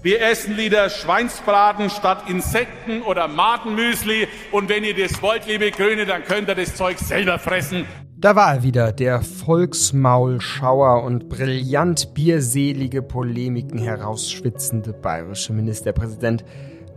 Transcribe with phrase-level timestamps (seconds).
[0.00, 4.28] Wir essen lieber Schweinsbraten statt Insekten oder Madenmüsli.
[4.52, 7.84] Und wenn ihr das wollt, liebe Grüne, dann könnt ihr das Zeug selber fressen.
[8.16, 16.44] Da war er wieder, der Volksmaulschauer und brillant bierselige Polemiken herausschwitzende bayerische Ministerpräsident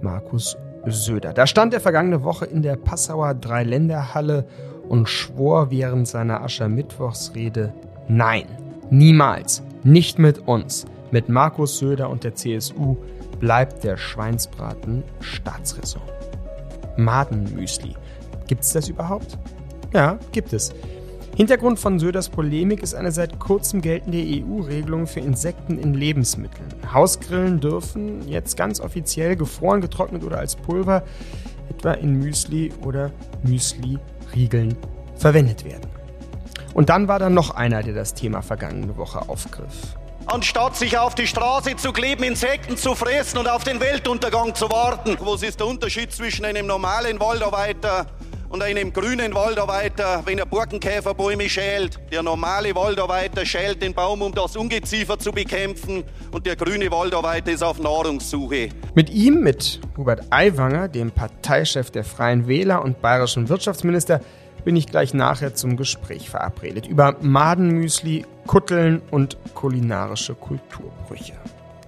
[0.02, 1.34] Markus Söder.
[1.34, 4.48] Da stand er vergangene Woche in der Passauer Dreiländerhalle
[4.88, 7.74] und schwor während seiner Aschermittwochsrede,
[8.08, 8.46] nein,
[8.92, 12.98] niemals, nicht mit uns, mit Markus Söder und der CSU
[13.40, 16.04] bleibt der Schweinsbraten Staatsräson.
[16.98, 17.96] Madenmüsli.
[18.48, 19.38] Gibt es das überhaupt?
[19.94, 20.74] Ja, gibt es.
[21.36, 26.68] Hintergrund von Söders Polemik ist eine seit kurzem geltende EU-Regelung für Insekten in Lebensmitteln.
[26.94, 31.04] Hausgrillen dürfen jetzt ganz offiziell gefroren, getrocknet oder als Pulver,
[31.70, 33.12] etwa in Müsli oder
[33.44, 34.76] Müsli-Riegeln,
[35.16, 35.91] verwendet werden.
[36.74, 39.98] Und dann war da noch einer, der das Thema vergangene Woche aufgriff.
[40.28, 44.70] Anstatt sich auf die Straße zu kleben, Insekten zu fressen und auf den Weltuntergang zu
[44.70, 45.18] warten.
[45.20, 48.06] Was ist der Unterschied zwischen einem normalen Waldarbeiter
[48.52, 52.00] und einem grünen Waldarbeiter, wenn er Borkenkäferbäume schält.
[52.12, 57.52] Der normale Waldarbeiter schält den Baum, um das Ungeziefer zu bekämpfen und der grüne Waldarbeiter
[57.52, 58.70] ist auf Nahrungssuche.
[58.94, 64.20] Mit ihm, mit Hubert Aiwanger, dem Parteichef der Freien Wähler und bayerischen Wirtschaftsminister,
[64.64, 71.34] bin ich gleich nachher zum Gespräch verabredet über Madenmüsli, Kutteln und kulinarische Kulturbrüche.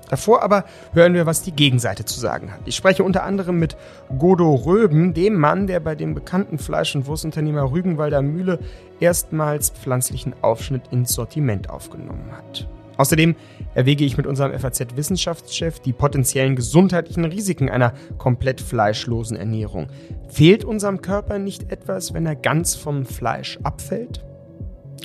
[0.09, 2.59] Davor aber hören wir, was die Gegenseite zu sagen hat.
[2.66, 3.75] Ich spreche unter anderem mit
[4.19, 8.59] Godo Röben, dem Mann, der bei dem bekannten Fleisch- und Wurstunternehmer Rügenwalder Mühle
[8.99, 12.67] erstmals pflanzlichen Aufschnitt ins Sortiment aufgenommen hat.
[12.97, 13.36] Außerdem
[13.73, 19.88] erwäge ich mit unserem FAZ-Wissenschaftschef die potenziellen gesundheitlichen Risiken einer komplett fleischlosen Ernährung.
[20.30, 24.23] Fehlt unserem Körper nicht etwas, wenn er ganz vom Fleisch abfällt?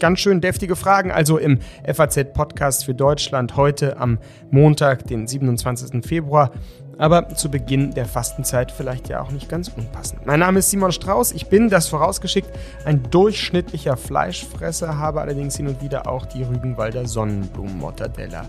[0.00, 4.18] Ganz schön deftige Fragen, also im FAZ-Podcast für Deutschland heute am
[4.50, 6.06] Montag, den 27.
[6.06, 6.52] Februar.
[6.98, 10.26] Aber zu Beginn der Fastenzeit vielleicht ja auch nicht ganz unpassend.
[10.26, 11.32] Mein Name ist Simon Strauß.
[11.32, 12.50] Ich bin, das vorausgeschickt,
[12.84, 18.46] ein durchschnittlicher Fleischfresser, habe allerdings hin und wieder auch die Rügenwalder Sonnenblumen-Mortadella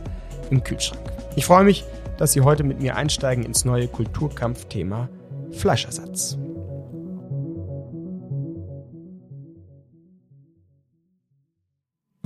[0.50, 1.04] im Kühlschrank.
[1.36, 1.86] Ich freue mich,
[2.18, 5.09] dass Sie heute mit mir einsteigen ins neue Kulturkampfthema
[5.52, 6.38] Fleischersatz.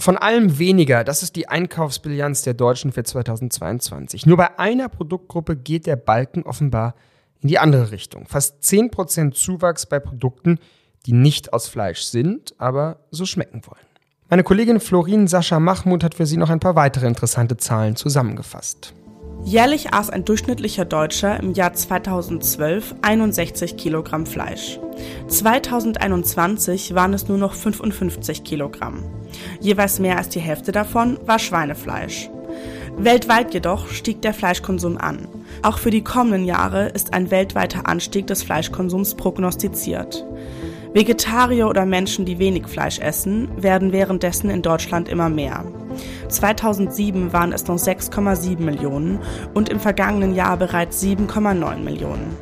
[0.03, 4.25] Von allem weniger, das ist die Einkaufsbilanz der Deutschen für 2022.
[4.25, 6.95] Nur bei einer Produktgruppe geht der Balken offenbar
[7.39, 8.27] in die andere Richtung.
[8.27, 10.59] Fast 10% Zuwachs bei Produkten,
[11.05, 13.85] die nicht aus Fleisch sind, aber so schmecken wollen.
[14.29, 18.93] Meine Kollegin Florin Sascha Mahmoud hat für Sie noch ein paar weitere interessante Zahlen zusammengefasst.
[19.45, 24.79] Jährlich aß ein durchschnittlicher Deutscher im Jahr 2012 61 Kilogramm Fleisch.
[25.27, 29.03] 2021 waren es nur noch 55 Kilogramm.
[29.59, 32.29] Jeweils mehr als die Hälfte davon war Schweinefleisch.
[32.97, 35.27] Weltweit jedoch stieg der Fleischkonsum an.
[35.61, 40.25] Auch für die kommenden Jahre ist ein weltweiter Anstieg des Fleischkonsums prognostiziert.
[40.93, 45.65] Vegetarier oder Menschen, die wenig Fleisch essen, werden währenddessen in Deutschland immer mehr.
[46.29, 49.19] 2007 waren es noch 6,7 Millionen
[49.55, 52.37] und im vergangenen Jahr bereits 7,9 Millionen.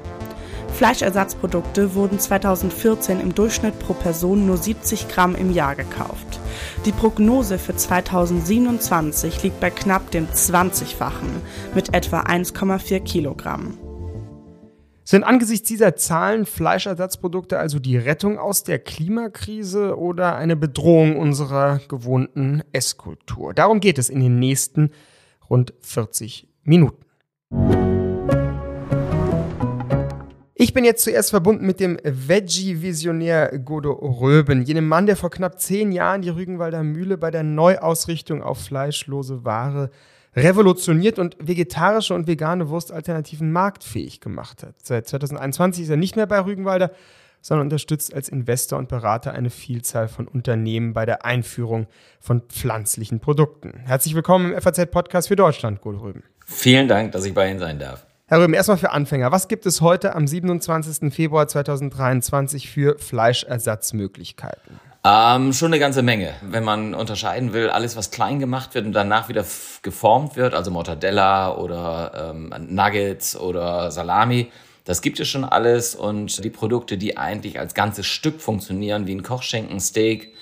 [0.73, 6.39] Fleischersatzprodukte wurden 2014 im Durchschnitt pro Person nur 70 Gramm im Jahr gekauft.
[6.85, 11.29] Die Prognose für 2027 liegt bei knapp dem 20-fachen
[11.75, 13.77] mit etwa 1,4 Kilogramm.
[15.11, 21.81] Sind angesichts dieser Zahlen Fleischersatzprodukte also die Rettung aus der Klimakrise oder eine Bedrohung unserer
[21.89, 23.53] gewohnten Esskultur?
[23.53, 24.91] Darum geht es in den nächsten
[25.49, 27.03] rund 40 Minuten.
[30.55, 35.59] Ich bin jetzt zuerst verbunden mit dem Veggie-Visionär Godo Röben, jenem Mann, der vor knapp
[35.59, 39.91] zehn Jahren die Rügenwalder Mühle bei der Neuausrichtung auf fleischlose Ware
[40.35, 44.75] revolutioniert und vegetarische und vegane Wurstalternativen marktfähig gemacht hat.
[44.81, 46.91] Seit 2021 ist er nicht mehr bei Rügenwalder,
[47.41, 51.87] sondern unterstützt als Investor und Berater eine Vielzahl von Unternehmen bei der Einführung
[52.19, 53.81] von pflanzlichen Produkten.
[53.85, 56.23] Herzlich willkommen im FAZ-Podcast für Deutschland, Godo Röben.
[56.45, 58.05] Vielen Dank, dass ich bei Ihnen sein darf.
[58.27, 59.31] Herr Röben, erstmal für Anfänger.
[59.33, 61.13] Was gibt es heute am 27.
[61.13, 64.79] Februar 2023 für Fleischersatzmöglichkeiten?
[65.03, 66.35] Ähm, schon eine ganze Menge.
[66.43, 69.43] Wenn man unterscheiden will, alles, was klein gemacht wird und danach wieder
[69.81, 74.51] geformt wird, also Mortadella oder ähm, Nuggets oder Salami,
[74.85, 75.95] das gibt es schon alles.
[75.95, 80.33] Und die Produkte, die eigentlich als ganzes Stück funktionieren, wie ein Kochschenken, Steak,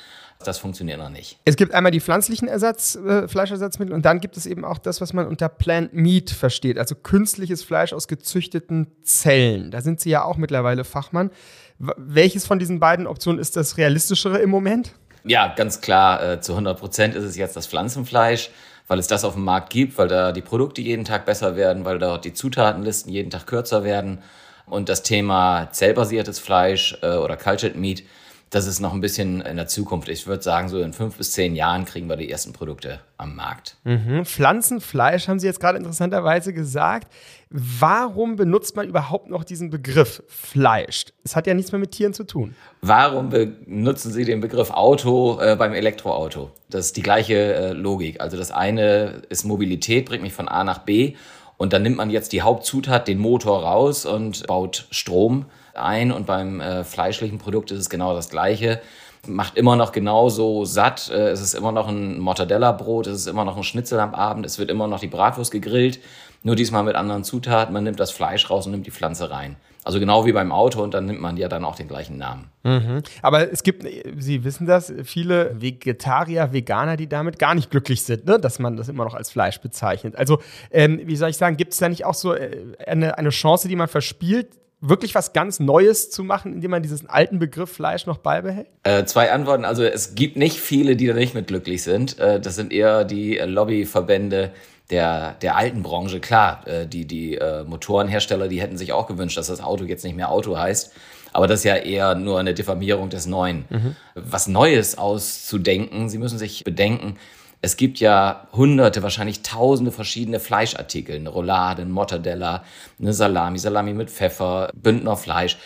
[0.45, 1.37] das funktioniert noch nicht.
[1.43, 5.01] Es gibt einmal die pflanzlichen Ersatz, äh, Fleischersatzmittel und dann gibt es eben auch das,
[5.01, 9.69] was man unter Plant Meat versteht, also künstliches Fleisch aus gezüchteten Zellen.
[9.69, 11.29] Da sind Sie ja auch mittlerweile Fachmann.
[11.77, 14.93] W welches von diesen beiden Optionen ist das realistischere im Moment?
[15.25, 18.49] Ja, ganz klar, äh, zu 100 Prozent ist es jetzt das Pflanzenfleisch.
[18.87, 21.85] weil es das auf dem Markt gibt, weil da die Produkte jeden Tag besser werden,
[21.85, 24.23] weil dort die Zutatenlisten jeden Tag kürzer werden.
[24.65, 28.01] Und das Thema zellbasiertes Fleisch äh, oder Cultured Meat,
[28.49, 30.09] das ist noch ein bisschen in der Zukunft.
[30.09, 33.35] Ich würde sagen, so in fünf bis zehn Jahren kriegen wir die ersten Produkte am
[33.35, 33.77] Markt.
[33.83, 34.25] Mhm.
[34.25, 37.11] Pflanzenfleisch haben Sie jetzt gerade interessanterweise gesagt.
[37.51, 41.05] Warum benutzt man überhaupt noch diesen Begriff Fleisch?
[41.23, 42.55] Es hat ja nichts mehr mit Tieren zu tun.
[42.81, 46.51] Warum benutzen Sie den Begriff Auto äh, beim Elektroauto?
[46.69, 48.19] Das ist die gleiche äh, Logik.
[48.19, 51.15] Also das eine ist Mobilität, bringt mich von A nach B.
[51.57, 56.11] Und dann nimmt man jetzt die Hauptzutat, den Motor raus und baut Strom ein.
[56.11, 58.81] Und beim äh, fleischlichen Produkt ist es genau das Gleiche.
[59.27, 61.09] Macht immer noch genauso satt.
[61.09, 64.45] Äh, es ist immer noch ein Mortadella-Brot, es ist immer noch ein Schnitzel am Abend,
[64.45, 65.99] es wird immer noch die Bratwurst gegrillt.
[66.43, 67.73] Nur diesmal mit anderen Zutaten.
[67.73, 69.57] Man nimmt das Fleisch raus und nimmt die Pflanze rein.
[69.85, 72.51] Also genau wie beim Auto und dann nimmt man ja dann auch den gleichen Namen.
[72.63, 73.01] Mhm.
[73.21, 73.85] Aber es gibt,
[74.17, 78.39] Sie wissen das, viele Vegetarier, Veganer, die damit gar nicht glücklich sind, ne?
[78.39, 80.15] dass man das immer noch als Fleisch bezeichnet.
[80.17, 80.39] Also,
[80.71, 83.69] ähm, wie soll ich sagen, gibt es da nicht auch so äh, eine, eine Chance,
[83.69, 84.49] die man verspielt,
[84.81, 88.67] wirklich was ganz Neues zu machen, indem man diesen alten Begriff Fleisch noch beibehält?
[88.83, 89.65] Äh, zwei Antworten.
[89.65, 92.17] Also es gibt nicht viele, die da nicht mit glücklich sind.
[92.19, 94.51] Äh, das sind eher die Lobbyverbände
[94.89, 96.19] der, der alten Branche.
[96.19, 100.03] Klar, äh, die, die äh, Motorenhersteller, die hätten sich auch gewünscht, dass das Auto jetzt
[100.03, 100.93] nicht mehr Auto heißt.
[101.31, 103.65] Aber das ist ja eher nur eine Diffamierung des Neuen.
[103.69, 103.95] Mhm.
[104.15, 107.17] Was Neues auszudenken, Sie müssen sich bedenken,
[107.61, 111.15] es gibt ja hunderte, wahrscheinlich tausende verschiedene Fleischartikel.
[111.15, 112.63] Eine Roulade, ein Mortadella,
[112.99, 115.57] eine Salami, Salami mit Pfeffer, Bündnerfleisch.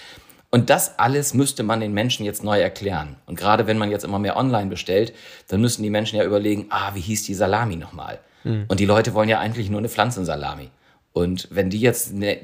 [0.50, 3.16] Und das alles müsste man den Menschen jetzt neu erklären.
[3.26, 5.14] Und gerade wenn man jetzt immer mehr online bestellt,
[5.48, 8.20] dann müssen die Menschen ja überlegen, ah, wie hieß die Salami nochmal?
[8.44, 8.66] Mhm.
[8.68, 10.70] Und die Leute wollen ja eigentlich nur eine Pflanzensalami.
[11.12, 12.40] Und wenn die jetzt ne,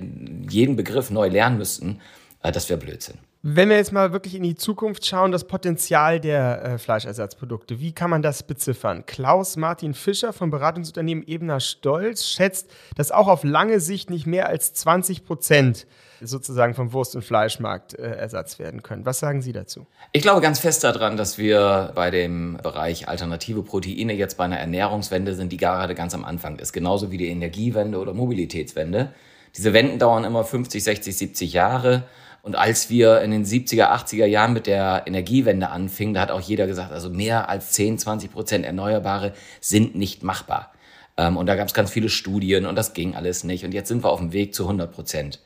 [0.49, 2.01] jeden Begriff neu lernen müssten,
[2.41, 3.17] äh, das wäre Blödsinn.
[3.41, 7.93] Wenn wir jetzt mal wirklich in die Zukunft schauen, das Potenzial der äh, Fleischersatzprodukte, wie
[7.93, 9.05] kann man das beziffern?
[9.05, 14.49] Klaus Martin Fischer vom Beratungsunternehmen Ebner Stolz schätzt, dass auch auf lange Sicht nicht mehr
[14.49, 15.87] als 20 Prozent
[16.19, 19.05] sozusagen vom Wurst- und Fleischmarkt äh, Ersatz werden können.
[19.05, 19.87] Was sagen Sie dazu?
[20.11, 24.59] Ich glaube ganz fest daran, dass wir bei dem Bereich alternative Proteine jetzt bei einer
[24.59, 26.73] Ernährungswende sind, die gerade ganz am Anfang ist.
[26.73, 29.13] Genauso wie die Energiewende oder Mobilitätswende.
[29.55, 32.03] Diese Wenden dauern immer 50, 60, 70 Jahre.
[32.41, 36.41] Und als wir in den 70er, 80er Jahren mit der Energiewende anfingen, da hat auch
[36.41, 40.71] jeder gesagt, also mehr als 10, 20 Prozent Erneuerbare sind nicht machbar.
[41.17, 43.65] Ähm, und da gab es ganz viele Studien und das ging alles nicht.
[43.65, 45.39] Und jetzt sind wir auf dem Weg zu 100 Prozent.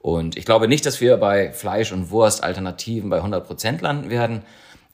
[0.00, 4.10] Und ich glaube nicht, dass wir bei Fleisch und Wurst Alternativen bei 100 Prozent landen
[4.10, 4.42] werden.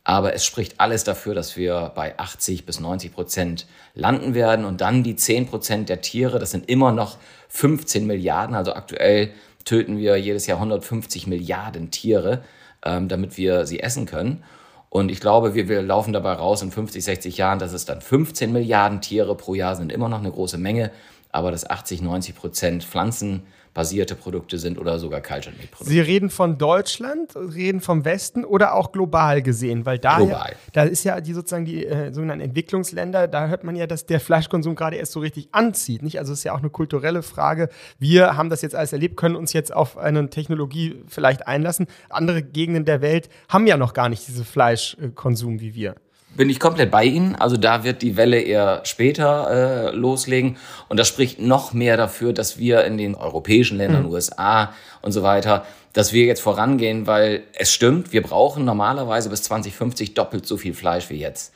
[0.05, 4.65] Aber es spricht alles dafür, dass wir bei 80 bis 90 Prozent landen werden.
[4.65, 7.19] Und dann die 10 Prozent der Tiere, das sind immer noch
[7.49, 8.55] 15 Milliarden.
[8.55, 9.33] Also aktuell
[9.65, 12.43] töten wir jedes Jahr 150 Milliarden Tiere,
[12.85, 14.43] ähm, damit wir sie essen können.
[14.89, 18.01] Und ich glaube, wir, wir laufen dabei raus in 50, 60 Jahren, dass es dann
[18.01, 20.91] 15 Milliarden Tiere pro Jahr sind, immer noch eine große Menge.
[21.31, 25.93] Aber dass 80, 90 Prozent Pflanzen basierte Produkte sind oder sogar Cultured Meat Produkte.
[25.93, 30.57] Sie reden von Deutschland, reden vom Westen oder auch global gesehen, weil da, global.
[30.73, 34.21] da ist ja die sozusagen die äh, sogenannten Entwicklungsländer, da hört man ja, dass der
[34.21, 36.19] Fleischkonsum gerade erst so richtig anzieht, nicht?
[36.19, 37.69] Also es ist ja auch eine kulturelle Frage.
[37.99, 41.87] Wir haben das jetzt alles erlebt, können uns jetzt auf eine Technologie vielleicht einlassen.
[42.09, 45.95] Andere Gegenden der Welt haben ja noch gar nicht diesen Fleischkonsum wie wir
[46.37, 47.35] bin ich komplett bei Ihnen.
[47.37, 50.57] Also da wird die Welle eher später äh, loslegen.
[50.89, 54.11] Und das spricht noch mehr dafür, dass wir in den europäischen Ländern, mhm.
[54.11, 59.43] USA und so weiter, dass wir jetzt vorangehen, weil es stimmt, wir brauchen normalerweise bis
[59.43, 61.53] 2050 doppelt so viel Fleisch wie jetzt.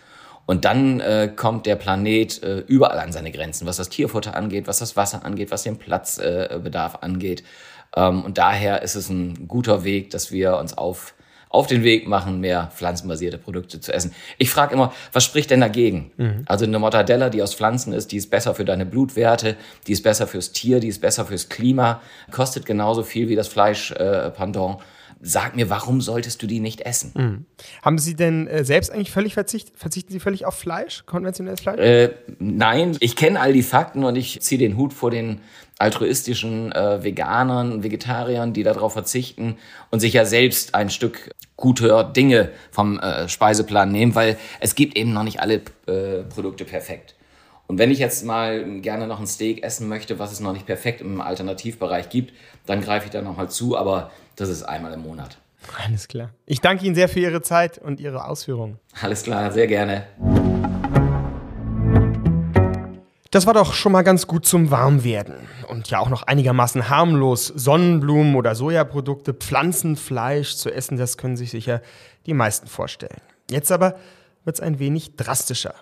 [0.47, 4.67] Und dann äh, kommt der Planet äh, überall an seine Grenzen, was das Tierfutter angeht,
[4.67, 7.45] was das Wasser angeht, was den Platzbedarf äh, angeht.
[7.97, 11.15] Ähm, und daher ist es ein guter Weg, dass wir uns auf
[11.55, 14.13] auf den Weg machen, mehr pflanzenbasierte Produkte zu essen.
[14.39, 16.11] Ich frage immer, was spricht denn dagegen?
[16.17, 16.43] Mhm.
[16.47, 19.57] Also eine Mortadella, die aus Pflanzen ist, die ist besser für deine Blutwerte,
[19.87, 22.01] die ist besser fürs Tier, die ist besser fürs Klima,
[22.33, 24.81] kostet genauso viel wie das Fleisch-Pendant.
[24.81, 24.83] Äh,
[25.27, 27.13] Sag mir, warum solltest du die nicht essen?
[27.17, 27.47] Mhm.
[27.83, 29.75] Haben Sie denn äh, selbst eigentlich völlig verzichtet?
[29.79, 31.81] Verzichten Sie völlig auf Fleisch, konventionelles Fleisch?
[31.81, 35.41] Äh, nein, ich kenne all die Fakten und ich ziehe den Hut vor den
[35.79, 39.57] altruistischen äh, Veganern, Vegetariern, die darauf verzichten
[39.91, 44.97] und sich ja selbst ein Stück guter Dinge vom äh, Speiseplan nehmen, weil es gibt
[44.97, 47.15] eben noch nicht alle äh, Produkte perfekt.
[47.67, 50.67] Und wenn ich jetzt mal gerne noch ein Steak essen möchte, was es noch nicht
[50.67, 52.35] perfekt im Alternativbereich gibt,
[52.67, 55.39] dann greife ich da nochmal zu, aber das ist einmal im Monat.
[55.83, 56.31] Alles klar.
[56.45, 58.79] Ich danke Ihnen sehr für Ihre Zeit und Ihre Ausführungen.
[59.01, 60.07] Alles klar, sehr gerne.
[63.31, 65.49] Das war doch schon mal ganz gut zum Warmwerden.
[65.69, 67.47] Und ja auch noch einigermaßen harmlos.
[67.47, 71.81] Sonnenblumen oder Sojaprodukte, Pflanzenfleisch zu essen, das können sich sicher
[72.27, 73.21] die meisten vorstellen.
[73.51, 73.97] Jetzt aber
[74.45, 75.75] wird es ein wenig drastischer.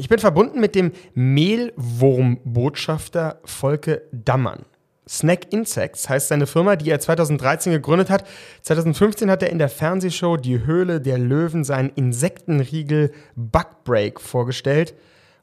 [0.00, 4.64] Ich bin verbunden mit dem Mehlwurmbotschafter Volke Dammann.
[5.06, 8.26] Snack Insects heißt seine Firma, die er 2013 gegründet hat.
[8.62, 14.94] 2015 hat er in der Fernsehshow Die Höhle der Löwen seinen Insektenriegel Bugbreak vorgestellt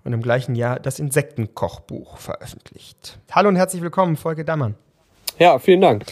[0.03, 3.19] und im gleichen Jahr das Insektenkochbuch veröffentlicht.
[3.31, 4.73] Hallo und herzlich willkommen, Volke Dammann.
[5.37, 6.05] Ja, vielen Dank.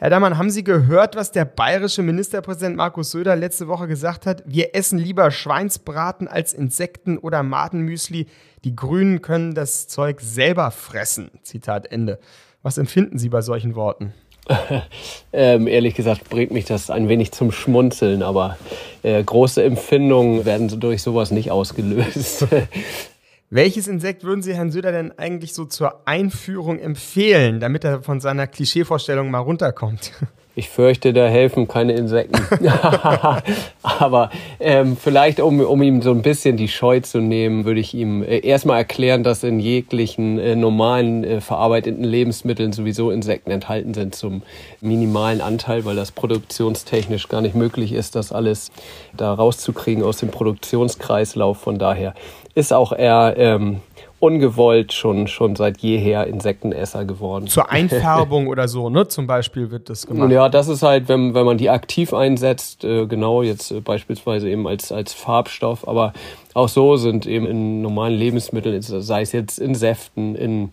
[0.00, 4.44] Herr Dammann, haben Sie gehört, was der bayerische Ministerpräsident Markus Söder letzte Woche gesagt hat?
[4.46, 8.26] Wir essen lieber Schweinsbraten als Insekten oder Madenmüsli.
[8.62, 11.32] Die Grünen können das Zeug selber fressen.
[11.42, 12.20] Zitat Ende.
[12.62, 14.14] Was empfinden Sie bei solchen Worten?
[15.32, 18.56] ähm, ehrlich gesagt bringt mich das ein wenig zum Schmunzeln, aber
[19.02, 22.46] äh, große Empfindungen werden durch sowas nicht ausgelöst.
[23.50, 28.20] Welches Insekt würden Sie Herrn Söder denn eigentlich so zur Einführung empfehlen, damit er von
[28.20, 30.12] seiner Klischeevorstellung mal runterkommt?
[30.58, 32.42] Ich fürchte, da helfen keine Insekten.
[33.82, 37.94] Aber ähm, vielleicht, um, um ihm so ein bisschen die Scheu zu nehmen, würde ich
[37.94, 43.94] ihm äh, erstmal erklären, dass in jeglichen äh, normalen äh, verarbeiteten Lebensmitteln sowieso Insekten enthalten
[43.94, 44.42] sind zum
[44.80, 48.72] minimalen Anteil, weil das produktionstechnisch gar nicht möglich ist, das alles
[49.16, 51.58] da rauszukriegen aus dem Produktionskreislauf.
[51.58, 52.14] Von daher
[52.56, 53.80] ist auch er ähm,
[54.20, 57.46] ungewollt schon, schon seit jeher Insektenesser geworden.
[57.46, 59.08] Zur Einfärbung oder so, ne?
[59.08, 60.30] Zum Beispiel wird das gemacht.
[60.30, 64.48] Ja, das ist halt, wenn, wenn man die aktiv einsetzt, äh, genau jetzt äh, beispielsweise
[64.48, 66.12] eben als, als Farbstoff, aber
[66.54, 70.72] auch so sind eben in normalen Lebensmitteln, sei es jetzt in Säften, in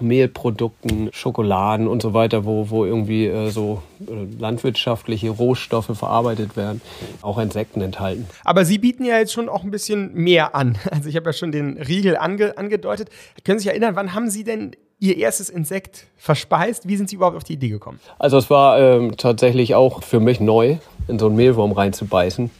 [0.00, 6.80] Mehlprodukten, Schokoladen und so weiter, wo, wo irgendwie äh, so äh, landwirtschaftliche Rohstoffe verarbeitet werden,
[7.22, 8.26] auch Insekten enthalten.
[8.44, 10.78] Aber Sie bieten ja jetzt schon auch ein bisschen mehr an.
[10.94, 13.10] Also ich habe ja schon den Riegel ange, angedeutet.
[13.42, 16.86] Können Sie sich erinnern, wann haben Sie denn Ihr erstes Insekt verspeist?
[16.86, 17.98] Wie sind Sie überhaupt auf die Idee gekommen?
[18.18, 20.76] Also es war ähm, tatsächlich auch für mich neu,
[21.08, 22.50] in so einen Mehlwurm reinzubeißen.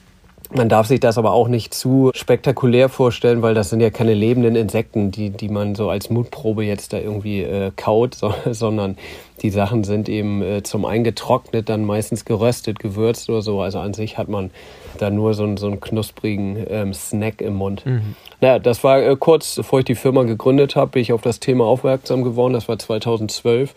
[0.57, 4.15] Man darf sich das aber auch nicht zu spektakulär vorstellen, weil das sind ja keine
[4.15, 8.97] lebenden Insekten, die, die man so als Mutprobe jetzt da irgendwie äh, kaut, so, sondern
[9.43, 13.61] die Sachen sind eben äh, zum einen getrocknet, dann meistens geröstet, gewürzt oder so.
[13.61, 14.53] Also an sich hat man
[14.99, 17.85] da nur so, einen, so einen knusprigen ähm, Snack im Mund.
[17.85, 18.15] Mhm.
[18.41, 21.41] Naja, das war äh, kurz, bevor ich die Firma gegründet habe, bin ich auf das
[21.41, 22.53] Thema aufmerksam geworden.
[22.53, 23.75] Das war 2012,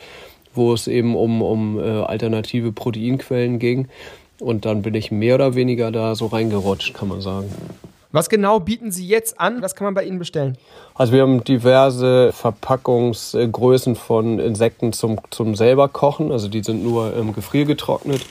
[0.54, 3.88] wo es eben um, um äh, alternative Proteinquellen ging.
[4.40, 7.50] Und dann bin ich mehr oder weniger da so reingerutscht, kann man sagen.
[8.12, 9.62] Was genau bieten Sie jetzt an?
[9.62, 10.58] Was kann man bei Ihnen bestellen?
[10.96, 16.32] Also wir haben diverse Verpackungsgrößen von Insekten zum, zum selber kochen.
[16.32, 18.26] Also die sind nur ähm, gefriergetrocknet.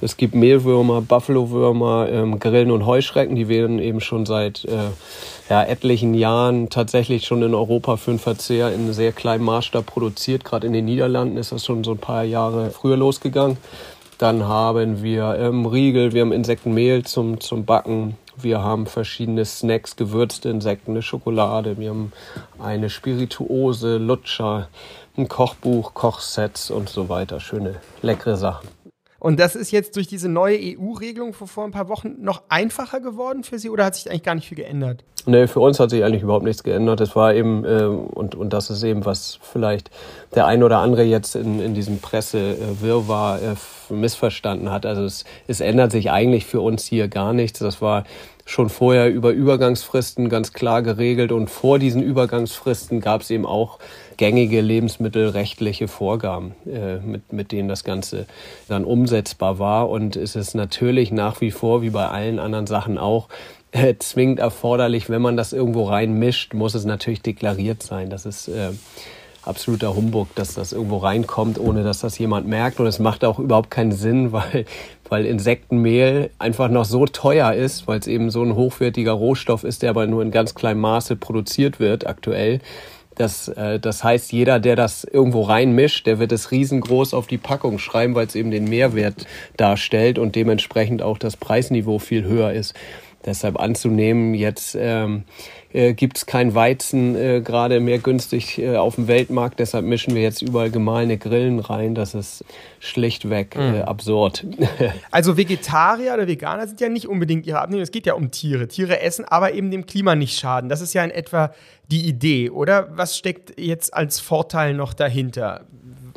[0.00, 3.34] Es gibt Mehlwürmer, Buffalo-Würmer, ähm, Grillen und Heuschrecken.
[3.34, 4.90] Die werden eben schon seit äh,
[5.50, 10.44] ja, etlichen Jahren tatsächlich schon in Europa für den Verzehr in sehr kleinem Maßstab produziert.
[10.44, 13.58] Gerade in den Niederlanden ist das schon so ein paar Jahre früher losgegangen.
[14.18, 19.94] Dann haben wir ähm, Riegel, wir haben Insektenmehl zum, zum Backen, wir haben verschiedene Snacks,
[19.94, 22.12] gewürzte Insekten, eine Schokolade, wir haben
[22.58, 24.68] eine Spirituose, Lutscher,
[25.16, 27.38] ein Kochbuch, Kochsets und so weiter.
[27.38, 28.68] Schöne, leckere Sachen.
[29.20, 33.00] Und das ist jetzt durch diese neue EU-Regelung vor, vor ein paar Wochen noch einfacher
[33.00, 35.04] geworden für Sie oder hat sich eigentlich gar nicht viel geändert?
[35.26, 37.00] Nee, für uns hat sich eigentlich überhaupt nichts geändert.
[37.00, 39.90] Es war eben, äh, und, und das ist eben, was vielleicht
[40.34, 44.86] der ein oder andere jetzt in, in diesem Pressewirrwarr äh, missverstanden hat.
[44.86, 47.58] Also es, es ändert sich eigentlich für uns hier gar nichts.
[47.58, 48.04] Das war
[48.48, 53.78] schon vorher über Übergangsfristen ganz klar geregelt und vor diesen Übergangsfristen gab es eben auch
[54.16, 58.26] gängige lebensmittelrechtliche Vorgaben, äh, mit, mit denen das Ganze
[58.66, 59.90] dann umsetzbar war.
[59.90, 63.28] Und es ist natürlich nach wie vor, wie bei allen anderen Sachen auch,
[63.72, 68.08] äh, zwingend erforderlich, wenn man das irgendwo reinmischt, muss es natürlich deklariert sein.
[68.08, 68.70] Das ist äh,
[69.48, 72.80] absoluter Humbug, dass das irgendwo reinkommt, ohne dass das jemand merkt.
[72.80, 74.64] Und es macht auch überhaupt keinen Sinn, weil
[75.08, 79.82] weil Insektenmehl einfach noch so teuer ist, weil es eben so ein hochwertiger Rohstoff ist,
[79.82, 82.60] der aber nur in ganz kleinem Maße produziert wird aktuell.
[83.18, 87.38] Das, äh, das heißt, jeder, der das irgendwo reinmischt, der wird es riesengroß auf die
[87.38, 89.26] Packung schreiben, weil es eben den Mehrwert
[89.56, 92.74] darstellt und dementsprechend auch das Preisniveau viel höher ist.
[93.24, 95.24] Deshalb anzunehmen, jetzt ähm,
[95.72, 99.58] äh, gibt es kein Weizen äh, gerade mehr günstig äh, auf dem Weltmarkt.
[99.58, 101.94] Deshalb mischen wir jetzt überall gemahlene Grillen rein.
[101.94, 102.44] Das ist
[102.80, 103.82] schlichtweg äh, mhm.
[103.82, 104.46] absurd.
[105.10, 107.82] also Vegetarier oder Veganer sind ja nicht unbedingt ihre Abnehmer.
[107.82, 108.68] Es geht ja um Tiere.
[108.68, 110.68] Tiere essen, aber eben dem Klima nicht schaden.
[110.68, 111.52] Das ist ja in etwa
[111.90, 112.88] die Idee, oder?
[112.96, 115.66] Was steckt jetzt als Vorteil noch dahinter?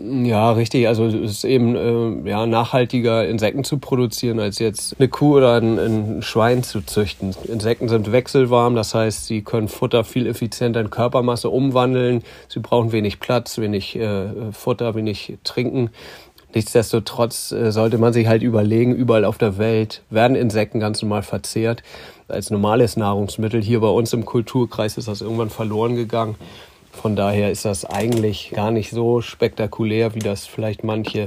[0.04, 0.88] Ja, richtig.
[0.88, 5.56] Also es ist eben äh, ja, nachhaltiger, Insekten zu produzieren, als jetzt eine Kuh oder
[5.62, 7.36] ein, ein, Schwein zu züchten.
[7.44, 12.24] Insekten sind wechselwarm, das heißt, sie können Futter viel effizienter in Körpermasse umwandeln.
[12.48, 15.92] Sie brauchen wenig Platz, wenig äh, Futter, wenig Trinken.
[16.54, 21.24] Nichtsdestotrotz äh, sollte man sich halt überlegen, überall auf der Welt werden Insekten ganz normal
[21.24, 21.84] verzehrt
[22.28, 23.62] als normales Nahrungsmittel.
[23.62, 26.36] Hier bei uns im Kulturkreis ist das irgendwann verloren gegangen.
[26.92, 31.26] Von daher ist das eigentlich gar nicht so spektakulär, wie das vielleicht manche,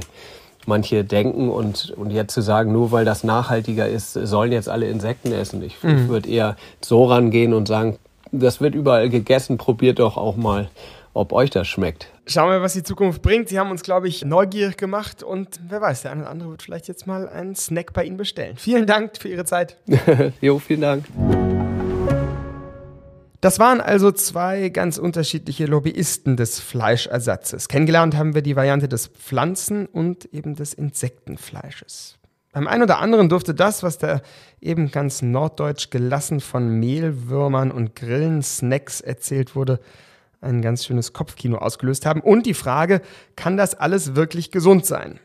[0.65, 1.49] manche denken.
[1.49, 5.63] Und, und jetzt zu sagen, nur weil das nachhaltiger ist, sollen jetzt alle Insekten essen.
[5.63, 5.97] Ich, mhm.
[5.97, 7.97] ich würde eher so rangehen und sagen,
[8.31, 10.69] das wird überall gegessen, probiert doch auch mal,
[11.15, 12.11] ob euch das schmeckt.
[12.27, 13.49] Schauen wir, was die Zukunft bringt.
[13.49, 16.61] Sie haben uns, glaube ich, neugierig gemacht und wer weiß, der eine oder andere wird
[16.61, 18.57] vielleicht jetzt mal einen Snack bei Ihnen bestellen.
[18.57, 19.77] Vielen Dank für Ihre Zeit.
[20.41, 21.05] jo, vielen Dank.
[23.39, 27.69] Das waren also zwei ganz unterschiedliche Lobbyisten des Fleischersatzes.
[27.69, 32.17] Kennengelernt haben wir die Variante des Pflanzen- und eben des Insektenfleisches.
[32.51, 34.21] Beim einen oder anderen durfte das, was da
[34.59, 39.79] eben ganz norddeutsch gelassen von Mehlwürmern und Grillen-Snacks erzählt wurde,
[40.45, 42.21] ein ganz schönes Kopfkino ausgelöst haben.
[42.21, 43.01] Und die Frage,
[43.35, 45.19] kann das alles wirklich gesund sein?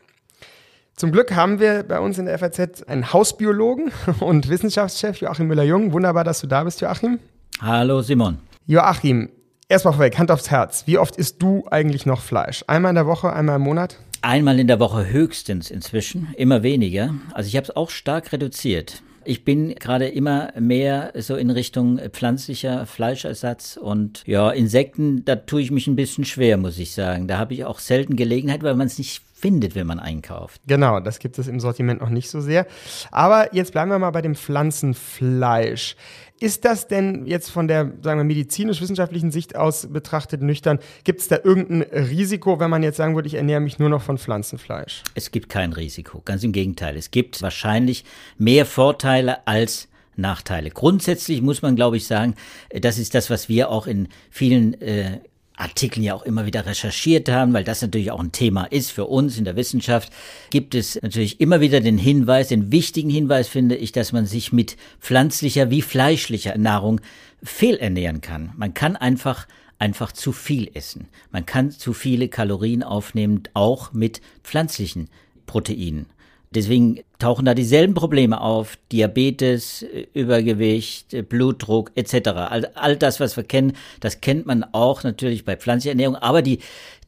[0.95, 5.93] Zum Glück haben wir bei uns in der FAZ einen Hausbiologen und Wissenschaftschef Joachim Müller-Jung.
[5.93, 7.19] Wunderbar, dass du da bist, Joachim.
[7.61, 8.39] Hallo Simon.
[8.67, 9.29] Joachim,
[9.69, 10.83] erstmal vorweg, Hand aufs Herz.
[10.85, 12.63] Wie oft isst du eigentlich noch Fleisch?
[12.67, 13.97] Einmal in der Woche, einmal im Monat?
[14.21, 17.15] Einmal in der Woche höchstens inzwischen, immer weniger.
[17.33, 19.01] Also ich habe es auch stark reduziert.
[19.31, 25.61] Ich bin gerade immer mehr so in Richtung pflanzlicher Fleischersatz und ja, Insekten, da tue
[25.61, 27.29] ich mich ein bisschen schwer, muss ich sagen.
[27.29, 30.59] Da habe ich auch selten Gelegenheit, weil man es nicht findet, wenn man einkauft.
[30.67, 32.67] Genau, das gibt es im Sortiment noch nicht so sehr.
[33.09, 35.95] Aber jetzt bleiben wir mal bei dem Pflanzenfleisch.
[36.41, 41.27] Ist das denn jetzt von der, sagen wir, medizinisch-wissenschaftlichen Sicht aus betrachtet nüchtern, gibt es
[41.27, 45.03] da irgendein Risiko, wenn man jetzt sagen würde, ich ernähre mich nur noch von Pflanzenfleisch?
[45.13, 46.97] Es gibt kein Risiko, ganz im Gegenteil.
[46.97, 48.05] Es gibt wahrscheinlich
[48.39, 50.71] mehr Vorteile als Nachteile.
[50.71, 52.33] Grundsätzlich muss man, glaube ich, sagen,
[52.71, 55.19] das ist das, was wir auch in vielen äh,
[55.61, 59.05] Artikeln ja auch immer wieder recherchiert haben, weil das natürlich auch ein Thema ist für
[59.05, 60.11] uns in der Wissenschaft,
[60.49, 64.51] gibt es natürlich immer wieder den Hinweis, den wichtigen Hinweis finde ich, dass man sich
[64.51, 66.99] mit pflanzlicher wie fleischlicher Nahrung
[67.43, 68.51] fehlernähren kann.
[68.57, 71.07] Man kann einfach einfach zu viel essen.
[71.31, 75.09] Man kann zu viele Kalorien aufnehmen, auch mit pflanzlichen
[75.47, 76.05] Proteinen.
[76.51, 82.29] Deswegen tauchen da dieselben Probleme auf, Diabetes, Übergewicht, Blutdruck etc.
[82.29, 86.41] All, all das, was wir kennen, das kennt man auch natürlich bei pflanzlicher Ernährung, aber
[86.41, 86.59] die,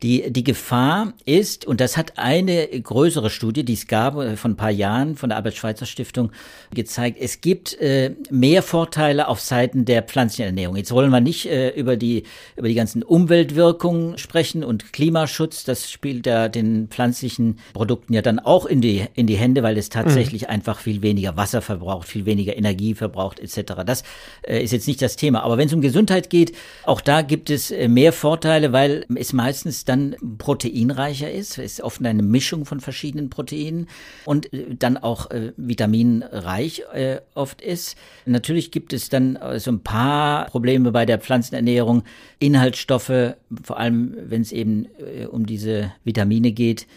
[0.04, 4.52] die, die Gefahr ist, und das hat eine größere Studie, die es gab äh, von
[4.52, 6.32] ein paar Jahren von der Albert-Schweitzer Stiftung
[6.73, 10.76] gezeigt, es gibt äh, mehr Vorteile auf Seiten der pflanzlichen Ernährung.
[10.76, 12.23] Jetzt wollen wir nicht äh, über, die,
[12.58, 18.39] über die ganzen Umweltwirkungen sprechen und Klimaschutz, das spielt da den pflanzlichen Produkten ja dann
[18.39, 20.47] auch in die, in die Hände, weil es tatsächlich mhm.
[20.47, 23.83] einfach viel weniger Wasser verbraucht, viel weniger Energie verbraucht etc.
[23.85, 24.03] Das
[24.41, 25.43] äh, ist jetzt nicht das Thema.
[25.43, 29.33] Aber wenn es um Gesundheit geht, auch da gibt es äh, mehr Vorteile, weil es
[29.33, 31.57] meistens dann proteinreicher ist.
[31.57, 33.87] Es ist oft eine Mischung von verschiedenen Proteinen
[34.25, 37.97] und äh, dann auch äh, vitaminreich äh, oft ist.
[38.25, 42.03] Natürlich gibt es dann äh, so ein paar Probleme bei der Pflanzenernährung.
[42.39, 46.87] Inhaltsstoffe, vor allem wenn es eben äh, um diese Vitamine geht,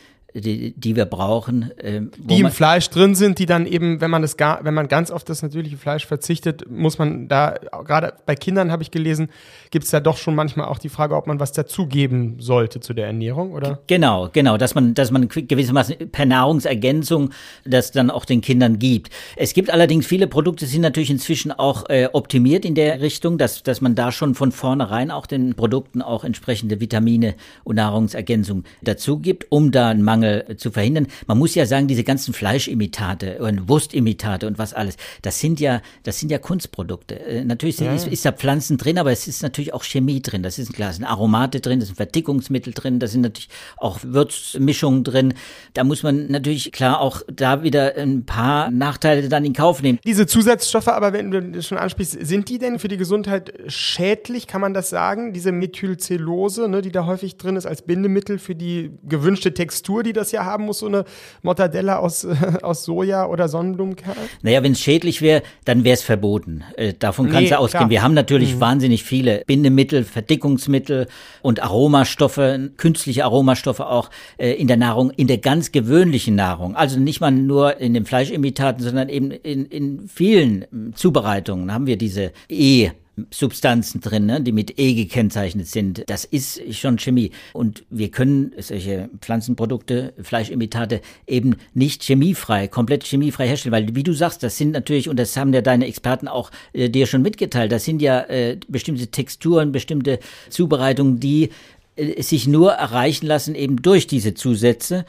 [0.41, 1.71] die, die wir brauchen.
[1.79, 4.89] Äh, die im Fleisch drin sind, die dann eben, wenn man das gar, wenn man
[4.89, 9.29] ganz auf das natürliche Fleisch verzichtet, muss man da, gerade bei Kindern habe ich gelesen,
[9.71, 12.95] gibt es da doch schon manchmal auch die Frage, ob man was dazugeben sollte zu
[12.95, 13.81] der Ernährung, oder?
[13.87, 17.31] Genau, genau, dass man, dass man gewissermaßen per Nahrungsergänzung
[17.65, 19.11] das dann auch den Kindern gibt.
[19.37, 23.63] Es gibt allerdings viele Produkte, sind natürlich inzwischen auch äh, optimiert in der Richtung, dass,
[23.63, 29.19] dass man da schon von vornherein auch den Produkten auch entsprechende Vitamine und Nahrungsergänzung dazu
[29.19, 31.07] gibt, um da einen Mangel Mangel zu verhindern.
[31.27, 35.81] Man muss ja sagen, diese ganzen Fleischimitate und Wurstimitate und was alles, das sind ja,
[36.03, 37.19] das sind ja Kunstprodukte.
[37.19, 37.95] Äh, natürlich sind, ja.
[37.95, 40.43] ist, ist, da Pflanzen drin, aber es ist natürlich auch Chemie drin.
[40.43, 44.01] Das ist klar, es sind Aromate drin, das sind Verdickungsmittel drin, da sind natürlich auch
[44.03, 45.35] Würzmischungen drin.
[45.75, 49.99] Da muss man natürlich klar auch da wieder ein paar Nachteile dann in Kauf nehmen.
[50.05, 54.47] Diese Zusatzstoffe, aber wenn du das schon ansprichst, sind die denn für die Gesundheit schädlich,
[54.47, 55.33] kann man das sagen?
[55.33, 60.13] Diese Methylcellulose, ne, die da häufig drin ist als Bindemittel für die gewünschte Textur, die
[60.17, 61.05] das ja haben muss, so eine
[61.43, 64.17] Mortadella aus, äh, aus Soja oder Sonnenblumenkern?
[64.43, 66.65] Naja, wenn es schädlich wäre, dann wäre es verboten.
[66.77, 67.81] Äh, davon nee, ja ausgehen.
[67.81, 67.91] Klar.
[67.91, 68.61] Wir haben natürlich mhm.
[68.61, 71.07] wahnsinnig viele Bindemittel, Verdickungsmittel
[71.43, 76.77] und Aromastoffe, künstliche Aromastoffe auch äh, in der Nahrung, in der ganz gewöhnlichen Nahrung.
[76.77, 81.97] Also nicht mal nur in den Fleischimitaten, sondern eben in, in vielen Zubereitungen haben wir
[81.97, 82.91] diese E-
[83.31, 86.05] Substanzen drin, ne, die mit E gekennzeichnet sind.
[86.07, 87.31] Das ist schon Chemie.
[87.55, 94.13] Und wir können solche Pflanzenprodukte, Fleischimitate eben nicht chemiefrei, komplett chemiefrei herstellen, weil wie du
[94.13, 97.73] sagst, das sind natürlich, und das haben ja deine Experten auch äh, dir schon mitgeteilt,
[97.73, 100.19] das sind ja äh, bestimmte Texturen, bestimmte
[100.51, 101.51] Zubereitungen, die
[101.97, 105.07] äh, sich nur erreichen lassen eben durch diese Zusätze.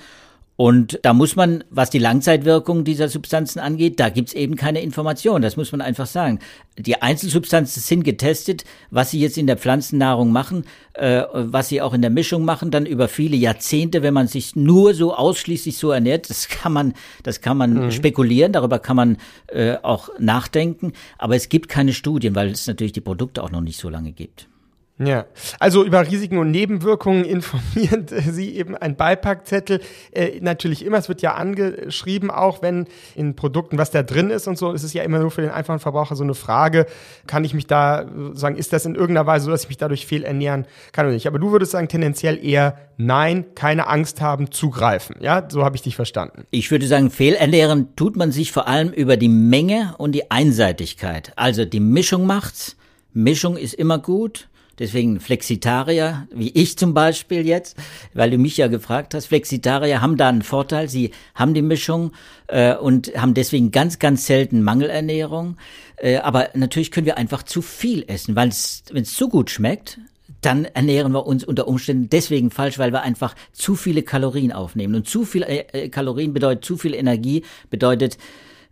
[0.58, 5.44] Und da muss man, was die Langzeitwirkung dieser Substanzen angeht, da gibt's eben keine Information.
[5.44, 6.40] Das muss man einfach sagen.
[6.80, 11.94] Die Einzelsubstanzen sind getestet, was sie jetzt in der Pflanzennahrung machen, äh, was sie auch
[11.94, 15.92] in der Mischung machen, dann über viele Jahrzehnte, wenn man sich nur so ausschließlich so
[15.92, 17.92] ernährt, das kann man, das kann man mhm.
[17.92, 19.18] spekulieren, darüber kann man
[19.48, 20.94] äh, auch nachdenken.
[21.20, 24.12] Aber es gibt keine Studien, weil es natürlich die Produkte auch noch nicht so lange
[24.12, 24.48] gibt.
[25.00, 25.28] Ja,
[25.60, 29.80] also über Risiken und Nebenwirkungen informiert Sie eben ein Beipackzettel.
[30.12, 34.48] Äh, natürlich immer, es wird ja angeschrieben, auch wenn in Produkten, was da drin ist
[34.48, 36.88] und so, ist es ja immer nur für den einfachen Verbraucher so eine Frage,
[37.28, 40.08] kann ich mich da sagen, ist das in irgendeiner Weise so, dass ich mich dadurch
[40.08, 41.28] fehlernähren kann oder nicht.
[41.28, 45.18] Aber du würdest sagen, tendenziell eher nein, keine Angst haben, zugreifen.
[45.20, 46.46] Ja, so habe ich dich verstanden.
[46.50, 51.34] Ich würde sagen, fehlernähren tut man sich vor allem über die Menge und die Einseitigkeit.
[51.36, 52.78] Also die Mischung macht's.
[53.14, 54.48] Mischung ist immer gut.
[54.80, 57.78] Deswegen Flexitarier, wie ich zum Beispiel jetzt,
[58.14, 60.88] weil du mich ja gefragt hast, Flexitarier haben da einen Vorteil.
[60.88, 62.12] Sie haben die Mischung
[62.48, 65.58] äh, und haben deswegen ganz, ganz selten Mangelernährung.
[65.98, 68.52] Äh, aber natürlich können wir einfach zu viel essen, weil
[68.92, 70.00] wenn es zu gut schmeckt,
[70.42, 74.94] dann ernähren wir uns unter Umständen deswegen falsch, weil wir einfach zu viele Kalorien aufnehmen.
[74.94, 78.18] Und zu viel äh, äh Kalorien bedeutet zu viel Energie, bedeutet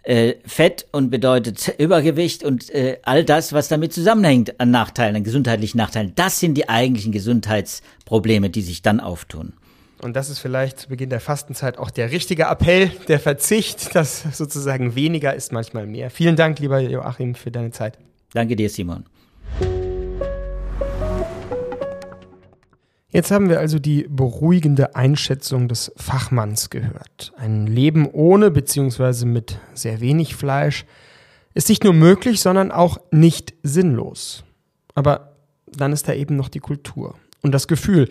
[0.06, 5.24] äh, Fett und bedeutet Übergewicht und äh, all das, was damit zusammenhängt an Nachteilen, an
[5.24, 6.14] gesundheitlichen Nachteilen.
[6.16, 9.54] Das sind die eigentlichen Gesundheitsprobleme, die sich dann auftun.
[10.02, 14.24] Und das ist vielleicht zu Beginn der Fastenzeit auch der richtige Appell, der Verzicht, dass
[14.38, 16.10] sozusagen weniger ist manchmal mehr.
[16.12, 17.98] Vielen Dank, lieber Joachim, für deine Zeit.
[18.34, 19.06] Danke dir, Simon.
[23.16, 27.32] Jetzt haben wir also die beruhigende Einschätzung des Fachmanns gehört.
[27.38, 29.24] Ein Leben ohne bzw.
[29.24, 30.84] mit sehr wenig Fleisch
[31.54, 34.44] ist nicht nur möglich, sondern auch nicht sinnlos.
[34.96, 38.10] Aber dann ist da eben noch die Kultur und das Gefühl.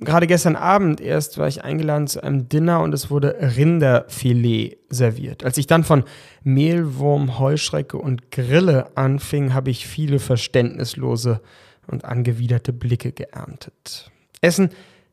[0.00, 5.44] Gerade gestern Abend erst war ich eingeladen zu einem Dinner und es wurde Rinderfilet serviert.
[5.44, 6.04] Als ich dann von
[6.44, 11.42] Mehlwurm, Heuschrecke und Grille anfing, habe ich viele verständnislose
[11.88, 14.10] und angewiderte Blicke geerntet.
[14.40, 14.70] Essen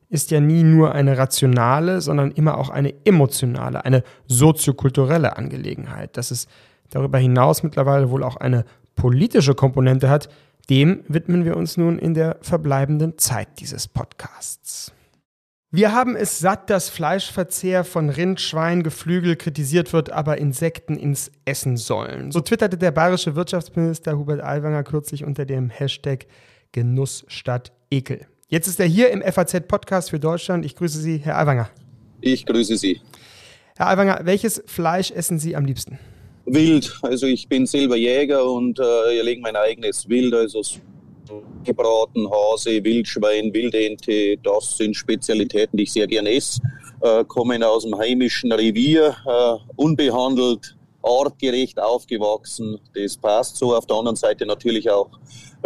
[0.09, 6.17] ist ja nie nur eine rationale, sondern immer auch eine emotionale, eine soziokulturelle Angelegenheit.
[6.17, 6.47] Dass es
[6.89, 10.29] darüber hinaus mittlerweile wohl auch eine politische Komponente hat,
[10.69, 14.93] dem widmen wir uns nun in der verbleibenden Zeit dieses Podcasts.
[15.71, 21.31] Wir haben es satt, dass Fleischverzehr von Rind, Schwein, Geflügel kritisiert wird, aber Insekten ins
[21.45, 22.31] Essen sollen.
[22.31, 26.27] So twitterte der bayerische Wirtschaftsminister Hubert Aiwanger kürzlich unter dem Hashtag
[26.71, 28.27] Genuss statt Ekel.
[28.47, 30.65] Jetzt ist er hier im FAZ-Podcast für Deutschland.
[30.65, 31.69] Ich grüße Sie, Herr Aiwanger.
[32.21, 33.01] Ich grüße Sie.
[33.77, 35.97] Herr Aiwanger, welches Fleisch essen Sie am liebsten?
[36.45, 36.93] Wild.
[37.01, 40.61] Also ich bin selber Jäger und äh, ich lege mein eigenes Wild, also
[41.63, 46.61] gebraten, Hase, Wildschwein, Wildente, das sind Spezialitäten, die ich sehr gerne esse.
[47.01, 52.79] Äh, kommen aus dem heimischen Revier, äh, unbehandelt, artgerecht aufgewachsen.
[52.93, 53.75] Das passt so.
[53.75, 55.09] Auf der anderen Seite natürlich auch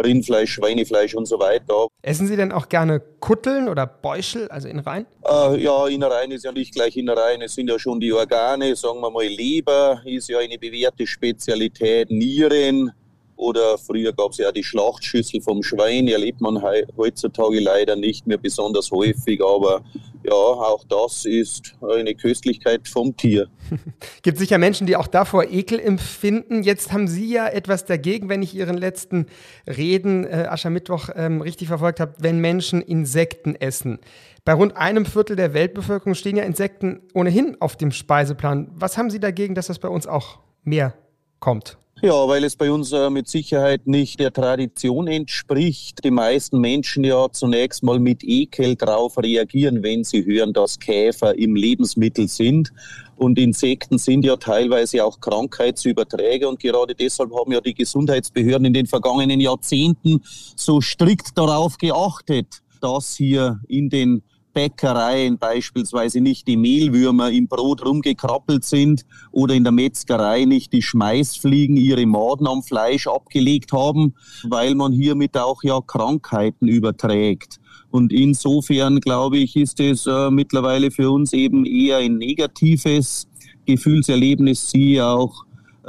[0.02, 1.88] Rindfleisch, Schweinefleisch und so weiter.
[2.02, 5.06] Essen Sie denn auch gerne Kutteln oder Beuschel, also Innereien?
[5.24, 9.00] Äh, ja, Innereien ist ja nicht gleich Innereien, es sind ja schon die Organe, sagen
[9.00, 12.92] wir mal Leber ist ja eine bewährte Spezialität, Nieren,
[13.38, 16.60] oder früher gab es ja die Schlachtschüssel vom Schwein, erlebt man
[16.96, 19.82] heutzutage leider nicht mehr besonders häufig, aber
[20.28, 23.48] ja, auch das ist eine Köstlichkeit vom Tier.
[24.22, 26.62] Gibt sicher Menschen, die auch davor Ekel empfinden.
[26.62, 29.26] Jetzt haben Sie ja etwas dagegen, wenn ich Ihren letzten
[29.66, 33.98] Reden äh, Aschermittwoch ähm, richtig verfolgt habe, wenn Menschen Insekten essen.
[34.44, 38.70] Bei rund einem Viertel der Weltbevölkerung stehen ja Insekten ohnehin auf dem Speiseplan.
[38.74, 40.94] Was haben Sie dagegen, dass das bei uns auch mehr
[41.40, 41.78] kommt?
[42.00, 46.04] Ja, weil es bei uns äh, mit Sicherheit nicht der Tradition entspricht.
[46.04, 51.36] Die meisten Menschen ja zunächst mal mit Ekel drauf reagieren, wenn sie hören, dass Käfer
[51.36, 52.72] im Lebensmittel sind.
[53.16, 56.48] Und Insekten sind ja teilweise auch Krankheitsüberträger.
[56.48, 60.20] Und gerade deshalb haben ja die Gesundheitsbehörden in den vergangenen Jahrzehnten
[60.54, 64.22] so strikt darauf geachtet, dass hier in den
[64.58, 70.82] Bäckereien beispielsweise nicht die Mehlwürmer im Brot rumgekrabbelt sind oder in der Metzgerei nicht die
[70.82, 77.60] Schmeißfliegen ihre Maden am Fleisch abgelegt haben, weil man hiermit auch ja Krankheiten überträgt.
[77.92, 83.28] Und insofern glaube ich, ist es äh, mittlerweile für uns eben eher ein negatives
[83.64, 85.44] Gefühlserlebnis, sie auch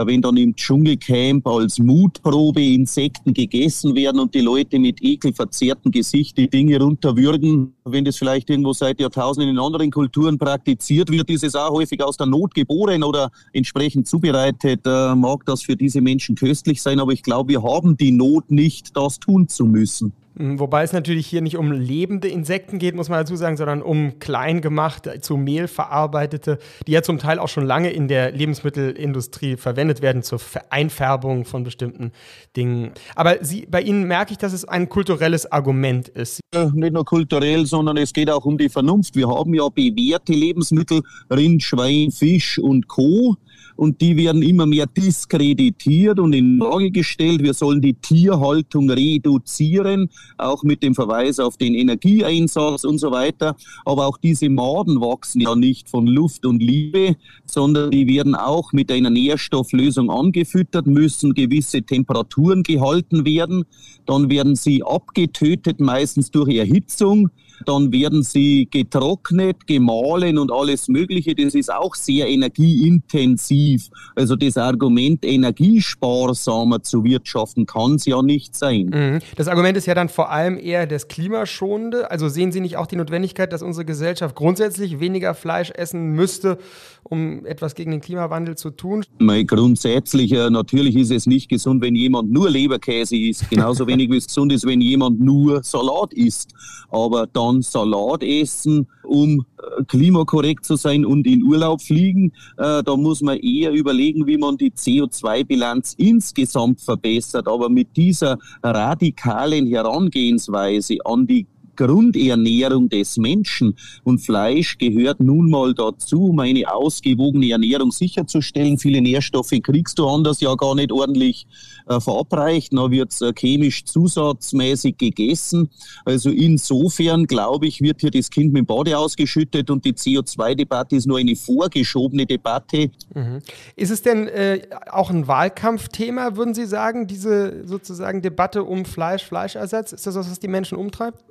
[0.05, 6.37] wenn dann im Dschungelcamp als Mutprobe Insekten gegessen werden und die Leute mit ekelverzerrten Gesicht
[6.37, 11.43] die Dinge runterwürgen, wenn das vielleicht irgendwo seit Jahrtausenden in anderen Kulturen praktiziert wird, ist
[11.43, 16.01] es auch häufig aus der Not geboren oder entsprechend zubereitet, äh, mag das für diese
[16.01, 20.13] Menschen köstlich sein, aber ich glaube, wir haben die Not nicht, das tun zu müssen.
[20.39, 23.81] Hm, wobei es natürlich hier nicht um lebende Insekten geht, muss man dazu sagen, sondern
[23.81, 28.31] um klein gemachte, zu Mehl verarbeitete, die ja zum Teil auch schon lange in der
[28.31, 32.13] Lebensmittelindustrie verwendet werden zur Einfärbung von bestimmten
[32.55, 32.91] Dingen.
[33.15, 36.39] Aber Sie, bei Ihnen merke ich, dass es ein kulturelles Argument ist.
[36.73, 39.17] Nicht nur kulturell, sondern es geht auch um die Vernunft.
[39.17, 43.35] Wir haben ja bewährte Lebensmittel, Rind, Schwein, Fisch und Co
[43.79, 47.41] und die werden immer mehr diskreditiert und in Frage gestellt.
[47.41, 53.55] Wir sollen die Tierhaltung reduzieren, auch mit dem Verweis auf den Energieeinsatz und so weiter.
[53.85, 57.15] Aber auch diese Maden wachsen ja nicht von Luft und Liebe,
[57.45, 63.63] sondern die werden auch mit einer Nährstofflösung angefüttert, müssen gewisse Temperaturen gehalten werden.
[64.05, 67.29] Dann werden sie abgetötet, meistens durch Erhitzung
[67.65, 71.35] dann werden sie getrocknet, gemahlen und alles Mögliche.
[71.35, 73.89] Das ist auch sehr energieintensiv.
[74.15, 78.91] Also das Argument, energiesparsamer zu wirtschaften, kann es ja nicht sein.
[78.93, 79.19] Mhm.
[79.35, 82.11] Das Argument ist ja dann vor allem eher das Klimaschonende.
[82.11, 86.57] Also sehen Sie nicht auch die Notwendigkeit, dass unsere Gesellschaft grundsätzlich weniger Fleisch essen müsste,
[87.03, 89.03] um etwas gegen den Klimawandel zu tun?
[89.19, 93.49] Mein grundsätzlich, äh, natürlich ist es nicht gesund, wenn jemand nur Leberkäse isst.
[93.49, 96.53] Genauso wenig wie es gesund ist, wenn jemand nur Salat isst.
[96.89, 102.31] Aber dann Salat essen, um äh, klimakorrekt zu sein und in Urlaub fliegen.
[102.57, 107.47] Äh, da muss man eher überlegen, wie man die CO2-Bilanz insgesamt verbessert.
[107.47, 111.47] Aber mit dieser radikalen Herangehensweise an die
[111.79, 113.75] Grundernährung des Menschen.
[114.03, 118.77] Und Fleisch gehört nun mal dazu, um eine ausgewogene Ernährung sicherzustellen.
[118.77, 121.47] Viele Nährstoffe kriegst du anders ja gar nicht ordentlich
[121.87, 122.73] äh, verabreicht.
[122.73, 125.69] Da wird es äh, chemisch zusatzmäßig gegessen.
[126.03, 130.97] Also insofern, glaube ich, wird hier das Kind mit dem Bade ausgeschüttet und die CO2-Debatte
[130.97, 132.91] ist nur eine vorgeschobene Debatte.
[133.15, 133.39] Mhm.
[133.77, 134.61] Ist es denn äh,
[134.91, 139.93] auch ein Wahlkampfthema, würden Sie sagen, diese sozusagen Debatte um Fleisch, Fleischersatz?
[139.93, 141.28] Ist das was, was die Menschen umtreibt?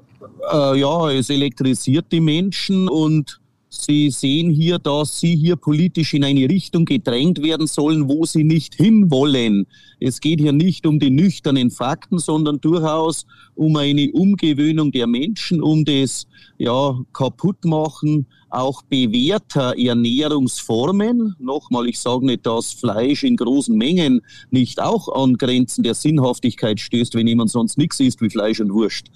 [0.52, 6.24] Äh, ja, es elektrisiert die Menschen und Sie sehen hier, dass Sie hier politisch in
[6.24, 9.66] eine Richtung gedrängt werden sollen, wo Sie nicht hinwollen.
[10.00, 15.62] Es geht hier nicht um die nüchternen Fakten, sondern durchaus um eine Umgewöhnung der Menschen,
[15.62, 16.26] um das
[16.56, 21.34] ja, Kaputtmachen auch bewährter Ernährungsformen.
[21.38, 26.80] Nochmal, ich sage nicht, dass Fleisch in großen Mengen nicht auch an Grenzen der Sinnhaftigkeit
[26.80, 29.06] stößt, wenn jemand sonst nichts isst wie Fleisch und Wurst.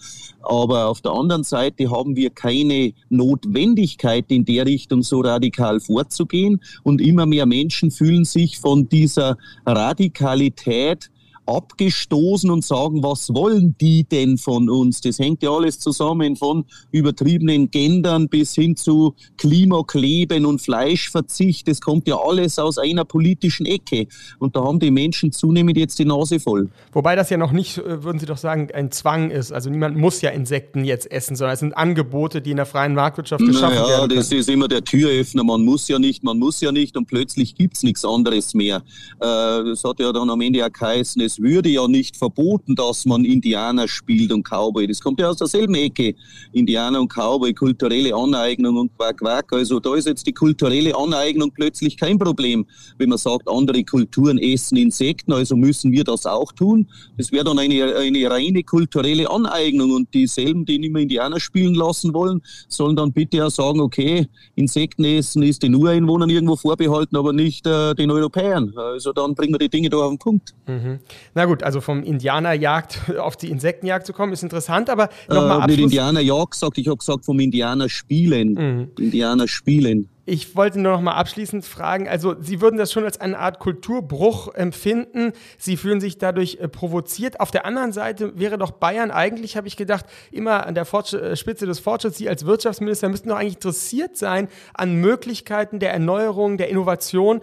[0.42, 6.60] Aber auf der anderen Seite haben wir keine Notwendigkeit, in der Richtung so radikal vorzugehen.
[6.82, 11.11] Und immer mehr Menschen fühlen sich von dieser Radikalität
[11.46, 15.00] abgestoßen und sagen, was wollen die denn von uns?
[15.00, 21.68] Das hängt ja alles zusammen von übertriebenen Gendern bis hin zu Klimakleben und Fleischverzicht.
[21.68, 24.06] Das kommt ja alles aus einer politischen Ecke.
[24.38, 26.68] Und da haben die Menschen zunehmend jetzt die Nase voll.
[26.92, 29.52] Wobei das ja noch nicht, äh, würden Sie doch sagen, ein Zwang ist.
[29.52, 32.94] Also niemand muss ja Insekten jetzt essen, sondern es sind Angebote, die in der freien
[32.94, 34.10] Marktwirtschaft geschaffen naja, werden.
[34.10, 35.44] Ja, das ist immer der Türöffner.
[35.44, 38.82] Man muss ja nicht, man muss ja nicht und plötzlich gibt es nichts anderes mehr.
[39.20, 43.06] Äh, das hat ja dann am Ende auch geheißen, es würde ja nicht verboten, dass
[43.06, 44.86] man Indianer spielt und Cowboy.
[44.86, 46.14] Das kommt ja aus derselben Ecke.
[46.52, 49.52] Indianer und Cowboy, kulturelle Aneignung und Quack, Quack.
[49.52, 52.66] Also da ist jetzt die kulturelle Aneignung plötzlich kein Problem.
[52.98, 56.86] Wenn man sagt, andere Kulturen essen Insekten, also müssen wir das auch tun.
[57.16, 61.74] Das wäre dann eine, eine reine kulturelle Aneignung und dieselben, die nicht mehr Indianer spielen
[61.74, 67.16] lassen wollen, sollen dann bitte auch sagen, okay, Insekten essen ist den Ureinwohnern irgendwo vorbehalten,
[67.16, 68.72] aber nicht äh, den Europäern.
[68.76, 70.54] Also dann bringen wir die Dinge da auf den Punkt.
[70.66, 70.98] Mhm.
[71.34, 75.66] Na gut, also vom Indianerjagd auf die Insektenjagd zu kommen, ist interessant, aber nochmal äh.
[75.72, 78.52] Mit Indianerjagd gesagt, ich habe gesagt vom Indianerspielen.
[78.52, 78.90] Mhm.
[78.98, 80.08] Indianerspielen.
[80.24, 83.58] Ich wollte nur noch mal abschließend fragen, also Sie würden das schon als eine Art
[83.58, 85.32] Kulturbruch empfinden.
[85.58, 87.40] Sie fühlen sich dadurch äh, provoziert.
[87.40, 91.14] Auf der anderen Seite wäre doch Bayern eigentlich, habe ich gedacht, immer an der Fortsch
[91.14, 92.18] äh, Spitze des Fortschritts.
[92.18, 97.40] Sie als Wirtschaftsminister müssten doch eigentlich interessiert sein an Möglichkeiten der Erneuerung, der Innovation.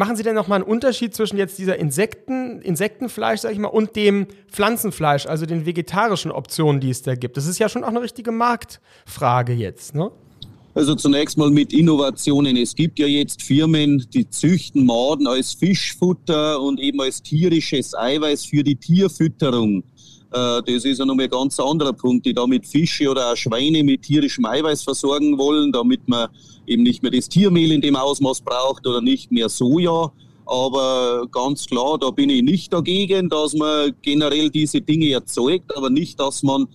[0.00, 3.68] Machen Sie denn noch mal einen Unterschied zwischen jetzt dieser Insekten, Insektenfleisch, sag ich mal,
[3.68, 7.36] und dem Pflanzenfleisch, also den vegetarischen Optionen, die es da gibt?
[7.36, 10.10] Das ist ja schon auch eine richtige Marktfrage jetzt, ne?
[10.72, 12.56] Also zunächst mal mit Innovationen.
[12.56, 18.46] Es gibt ja jetzt Firmen, die züchten Maden als Fischfutter und eben als tierisches Eiweiß
[18.46, 19.84] für die Tierfütterung.
[20.32, 23.82] Äh, das ist ja nochmal ein ganz anderer Punkt, die damit Fische oder auch Schweine
[23.82, 26.28] mit tierischem Eiweiß versorgen wollen, damit man
[26.66, 30.12] eben nicht mehr das Tiermehl in dem Ausmaß braucht oder nicht mehr Soja.
[30.46, 35.90] Aber ganz klar, da bin ich nicht dagegen, dass man generell diese Dinge erzeugt, aber
[35.90, 36.66] nicht, dass man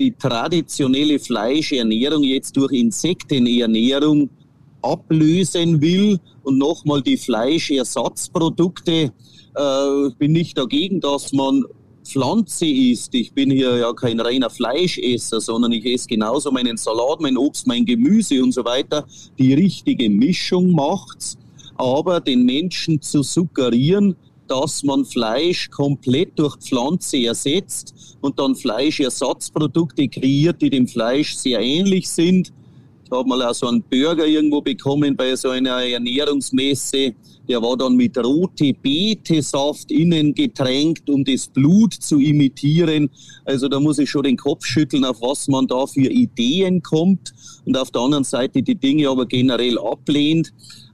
[0.00, 4.28] die traditionelle Fleischernährung jetzt durch Insektenernährung
[4.82, 9.12] ablösen will und nochmal die Fleischersatzprodukte.
[9.54, 11.64] Äh, bin nicht dagegen, dass man
[12.04, 17.20] Pflanze isst, ich bin hier ja kein reiner Fleischesser, sondern ich esse genauso meinen Salat,
[17.20, 19.06] mein Obst, mein Gemüse und so weiter,
[19.38, 21.38] die richtige Mischung macht's.
[21.76, 24.16] Aber den Menschen zu suggerieren,
[24.48, 31.60] dass man Fleisch komplett durch Pflanze ersetzt und dann Fleischersatzprodukte kreiert, die dem Fleisch sehr
[31.60, 32.52] ähnlich sind.
[33.12, 37.12] Ich habe mal auch so einen Burger irgendwo bekommen bei so einer Ernährungsmesse.
[37.46, 43.10] Der war dann mit rote Betesaft innen getränkt, um das Blut zu imitieren.
[43.44, 47.34] Also da muss ich schon den Kopf schütteln, auf was man da für Ideen kommt
[47.66, 50.50] und auf der anderen Seite die Dinge aber generell ablehnt.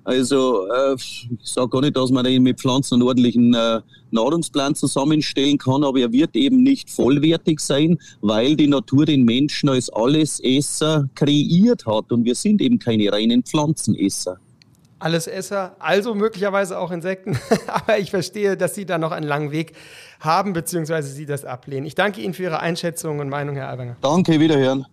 [0.09, 5.59] Also äh, ich sage gar nicht, dass man mit Pflanzen einen ordentlichen äh, Nahrungsplan zusammenstellen
[5.59, 11.11] kann, aber er wird eben nicht vollwertig sein, weil die Natur den Menschen als Allesesser
[11.14, 14.38] kreiert hat und wir sind eben keine reinen Pflanzenesser.
[14.99, 19.75] Allesesser, also möglicherweise auch Insekten, aber ich verstehe, dass Sie da noch einen langen Weg
[20.21, 21.85] haben, beziehungsweise Sie das ablehnen.
[21.85, 23.99] Ich danke Ihnen für Ihre Einschätzung und Meinung, Herr Albanger.
[24.01, 24.87] Danke, wiederhören.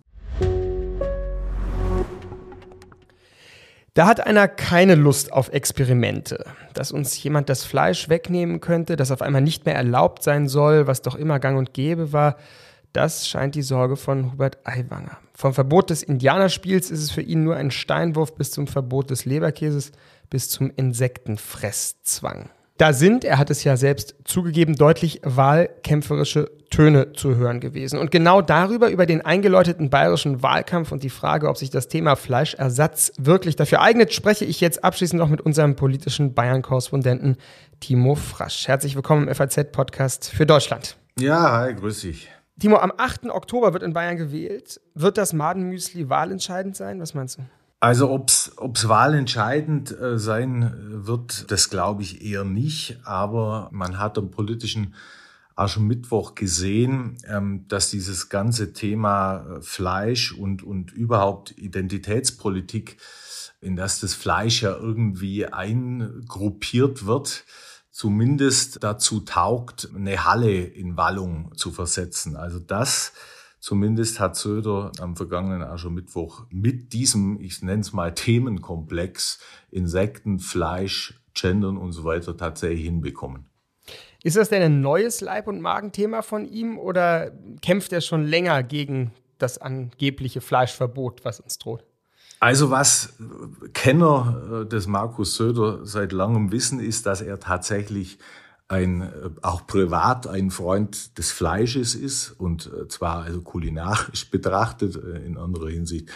[3.96, 9.10] Da hat einer keine Lust auf Experimente, dass uns jemand das Fleisch wegnehmen könnte, das
[9.10, 12.36] auf einmal nicht mehr erlaubt sein soll, was doch immer gang und gäbe war.
[12.92, 15.16] Das scheint die Sorge von Hubert Aiwanger.
[15.32, 19.24] Vom Verbot des Indianerspiels ist es für ihn nur ein Steinwurf bis zum Verbot des
[19.24, 19.92] Leberkäses,
[20.28, 22.50] bis zum Insektenfresszwang.
[22.78, 27.98] Da sind, er hat es ja selbst zugegeben, deutlich wahlkämpferische Töne zu hören gewesen.
[27.98, 32.16] Und genau darüber, über den eingeläuteten bayerischen Wahlkampf und die Frage, ob sich das Thema
[32.16, 37.38] Fleischersatz wirklich dafür eignet, spreche ich jetzt abschließend noch mit unserem politischen Bayern-Korrespondenten
[37.80, 38.68] Timo Frasch.
[38.68, 40.98] Herzlich willkommen im FAZ-Podcast für Deutschland.
[41.18, 42.30] Ja, hi, grüß dich.
[42.60, 43.30] Timo, am 8.
[43.30, 44.82] Oktober wird in Bayern gewählt.
[44.94, 47.00] Wird das Madenmüsli wahlentscheidend sein?
[47.00, 47.42] Was meinst du?
[47.86, 50.74] Also ob's ob's wahlentscheidend äh, sein
[51.06, 52.98] wird, das glaube ich eher nicht.
[53.04, 54.94] Aber man hat am politischen
[55.54, 62.96] Aschermittwoch gesehen, ähm, dass dieses ganze Thema äh, Fleisch und, und überhaupt Identitätspolitik,
[63.60, 67.44] in das das Fleisch ja irgendwie eingruppiert wird,
[67.92, 72.34] zumindest dazu taugt, eine Halle in Wallung zu versetzen.
[72.34, 73.12] Also das
[73.58, 79.40] Zumindest hat Söder am vergangenen Aschermittwoch mit diesem, ich nenne es mal Themenkomplex
[79.70, 83.46] Insekten, Fleisch, Gendern und so weiter tatsächlich hinbekommen.
[84.22, 87.30] Ist das denn ein neues Leib- und Magenthema von ihm oder
[87.62, 91.84] kämpft er schon länger gegen das angebliche Fleischverbot, was uns droht?
[92.40, 93.14] Also was
[93.72, 98.18] Kenner äh, des Markus Söder seit langem wissen, ist, dass er tatsächlich
[98.68, 104.96] ein, äh, auch privat ein Freund des Fleisches ist und äh, zwar also kulinarisch betrachtet,
[104.96, 106.08] äh, in anderer Hinsicht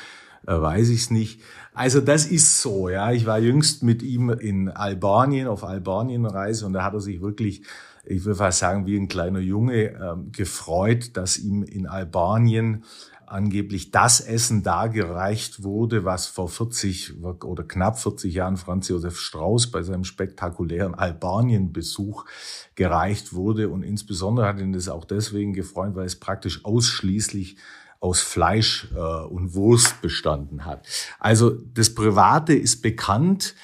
[0.43, 1.43] weiß ich es nicht.
[1.75, 3.13] Also das ist so, ja.
[3.13, 7.63] Ich war jüngst mit ihm in Albanien, auf Albanienreise und da hat er sich wirklich,
[8.05, 12.85] ich würde fast sagen, wie ein kleiner Junge ähm, gefreut, dass ihm in Albanien
[13.31, 19.71] angeblich das Essen dargereicht wurde, was vor 40 oder knapp 40 Jahren Franz Josef Strauß
[19.71, 22.25] bei seinem spektakulären Albanien-Besuch
[22.75, 23.69] gereicht wurde.
[23.69, 27.57] Und insbesondere hat ihn das auch deswegen gefreut, weil es praktisch ausschließlich
[28.01, 30.87] aus Fleisch äh, und Wurst bestanden hat.
[31.21, 33.55] Also das Private ist bekannt.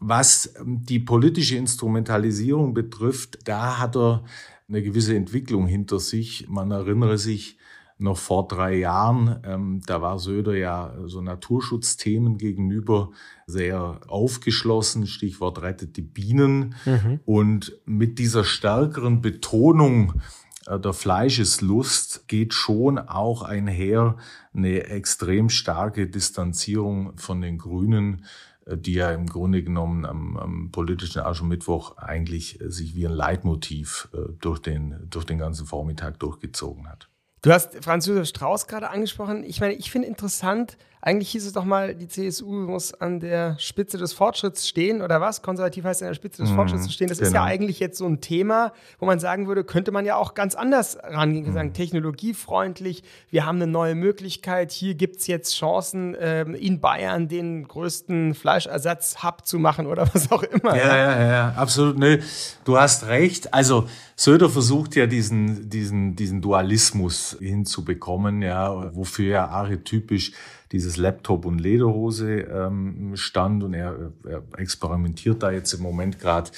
[0.00, 4.24] Was ähm, die politische Instrumentalisierung betrifft, da hat er
[4.68, 6.46] eine gewisse Entwicklung hinter sich.
[6.48, 7.58] Man erinnere sich,
[7.98, 9.40] noch vor drei Jahren.
[9.44, 13.10] Ähm, da war Söder ja so Naturschutzthemen gegenüber
[13.46, 15.06] sehr aufgeschlossen.
[15.06, 16.74] Stichwort rettet die Bienen.
[16.84, 17.20] Mhm.
[17.24, 20.20] Und mit dieser stärkeren Betonung
[20.66, 24.16] äh, der Fleischeslust geht schon auch einher
[24.52, 28.24] eine extrem starke Distanzierung von den Grünen,
[28.66, 34.08] die ja im Grunde genommen am, am politischen Aschermittwoch eigentlich äh, sich wie ein Leitmotiv
[34.40, 37.08] durch den, durch den ganzen Vormittag durchgezogen hat.
[37.42, 39.44] Du hast Franz Josef Strauß gerade angesprochen.
[39.44, 43.56] Ich meine, ich finde interessant, eigentlich hieß es doch mal, die CSU muss an der
[43.60, 45.40] Spitze des Fortschritts stehen oder was?
[45.40, 47.06] Konservativ heißt an der Spitze des mhm, Fortschritts zu stehen.
[47.06, 47.28] Das genau.
[47.28, 47.52] ist ja genau.
[47.52, 50.98] eigentlich jetzt so ein Thema, wo man sagen würde, könnte man ja auch ganz anders
[51.00, 51.52] rangehen, mhm.
[51.52, 57.28] sagen, technologiefreundlich, wir haben eine neue Möglichkeit, hier gibt es jetzt Chancen, ähm, in Bayern
[57.28, 60.76] den größten Fleischersatz-Hub zu machen oder was auch immer.
[60.76, 62.00] Ja, ja, ja, ja absolut.
[62.00, 62.18] Nee,
[62.64, 63.54] du hast recht.
[63.54, 70.32] Also Söder versucht ja diesen, diesen, diesen Dualismus hinzubekommen, ja, wofür ja archetypisch
[70.76, 76.50] dieses Laptop und Lederhose ähm, stand und er, er experimentiert da jetzt im Moment gerade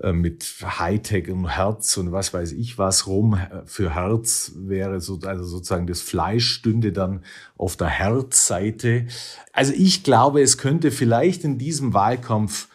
[0.00, 3.38] äh, mit Hightech und Herz und was weiß ich was rum.
[3.66, 7.22] Für Herz wäre so, also sozusagen das Fleisch stünde dann
[7.56, 9.06] auf der Herzseite.
[9.52, 12.68] Also ich glaube, es könnte vielleicht in diesem Wahlkampf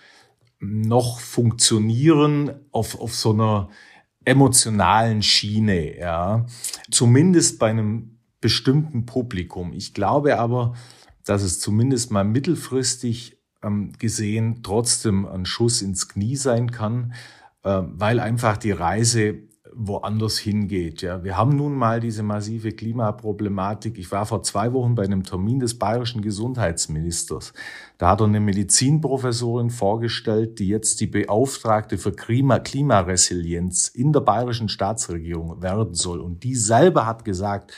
[0.61, 3.69] noch funktionieren auf, auf so einer
[4.23, 6.45] emotionalen Schiene, ja.
[6.89, 9.73] Zumindest bei einem bestimmten Publikum.
[9.73, 10.73] Ich glaube aber,
[11.25, 17.13] dass es zumindest mal mittelfristig ähm, gesehen trotzdem ein Schuss ins Knie sein kann,
[17.63, 19.47] äh, weil einfach die Reise
[19.79, 21.03] woanders hingeht.
[21.03, 23.99] Ja, wir haben nun mal diese massive Klimaproblematik.
[23.99, 27.53] Ich war vor zwei Wochen bei einem Termin des bayerischen Gesundheitsministers.
[27.99, 34.21] Da hat er eine Medizinprofessorin vorgestellt, die jetzt die Beauftragte für Klima Klimaresilienz in der
[34.21, 36.21] bayerischen Staatsregierung werden soll.
[36.21, 37.71] Und die selber hat gesagt,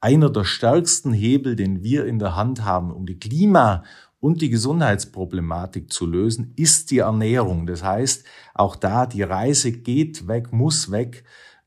[0.00, 3.84] einer der stärksten Hebel, den wir in der Hand haben, um die Klima
[4.18, 7.66] und die Gesundheitsproblematik zu lösen, ist die Ernährung.
[7.66, 8.24] Das heißt,
[8.54, 11.24] auch da die Reise geht weg, muss weg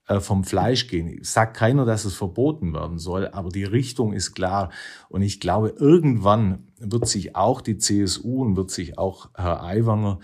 [0.08, 1.20] äh, vom Fleisch gehen.
[1.24, 4.70] Sagt keiner, dass es verboten werden soll, aber die Richtung ist klar.
[5.10, 10.20] Und ich glaube, irgendwann wird sich auch die CSU und wird sich auch Herr Aiwanger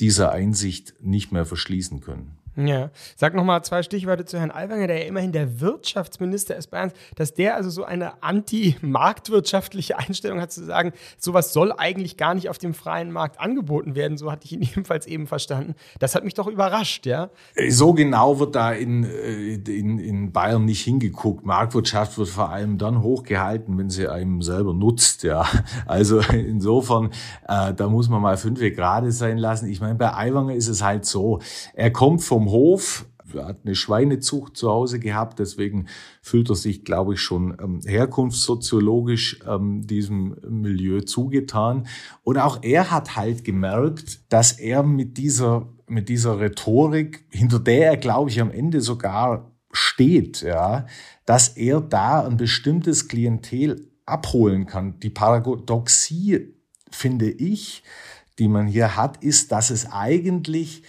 [0.00, 2.41] dieser Einsicht nicht mehr verschließen können.
[2.56, 6.70] Ja, sag noch mal zwei Stichworte zu Herrn Aiwanger, der ja immerhin der Wirtschaftsminister ist
[6.70, 12.34] Bayerns, dass der also so eine anti-marktwirtschaftliche Einstellung hat zu sagen, sowas soll eigentlich gar
[12.34, 15.74] nicht auf dem freien Markt angeboten werden, so hatte ich ihn ebenfalls eben verstanden.
[15.98, 17.30] Das hat mich doch überrascht, ja.
[17.68, 21.46] So genau wird da in, äh, in, in Bayern nicht hingeguckt.
[21.46, 25.46] Marktwirtschaft wird vor allem dann hochgehalten, wenn sie einem selber nutzt, ja.
[25.86, 27.10] Also insofern,
[27.48, 29.68] äh, da muss man mal fünf gerade sein lassen.
[29.68, 31.40] Ich meine, bei Aiwanger ist es halt so,
[31.74, 33.06] er kommt vom vom Hof.
[33.34, 35.86] Er hat eine Schweinezucht zu Hause gehabt, deswegen
[36.20, 41.86] fühlt er sich, glaube ich, schon ähm, herkunftssoziologisch ähm, diesem Milieu zugetan.
[42.24, 47.92] Und auch er hat halt gemerkt, dass er mit dieser, mit dieser Rhetorik, hinter der
[47.92, 50.86] er, glaube ich, am Ende sogar steht, ja,
[51.24, 54.98] dass er da ein bestimmtes Klientel abholen kann.
[55.00, 56.54] Die Paradoxie,
[56.90, 57.82] finde ich,
[58.38, 60.82] die man hier hat, ist, dass es eigentlich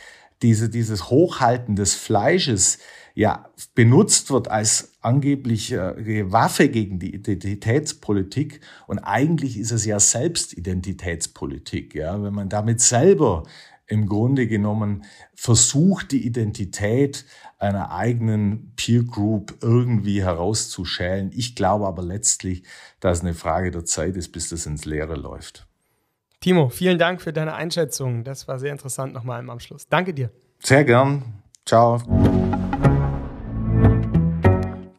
[0.43, 2.77] diese, dieses Hochhalten des Fleisches
[3.15, 9.99] ja benutzt wird als angebliche äh, Waffe gegen die Identitätspolitik und eigentlich ist es ja
[9.99, 13.43] selbst Identitätspolitik, ja, wenn man damit selber
[13.87, 15.03] im Grunde genommen
[15.35, 17.25] versucht, die Identität
[17.59, 21.31] einer eigenen Peer Group irgendwie herauszuschälen.
[21.33, 22.63] Ich glaube aber letztlich,
[22.99, 25.67] dass es eine Frage der Zeit ist, bis das ins Leere läuft.
[26.43, 28.25] Timo, vielen Dank für deine Einschätzung.
[28.25, 29.87] Das war sehr interessant nochmal im Abschluss.
[29.87, 30.29] Danke dir.
[30.59, 31.23] Sehr gern.
[31.65, 32.01] Ciao.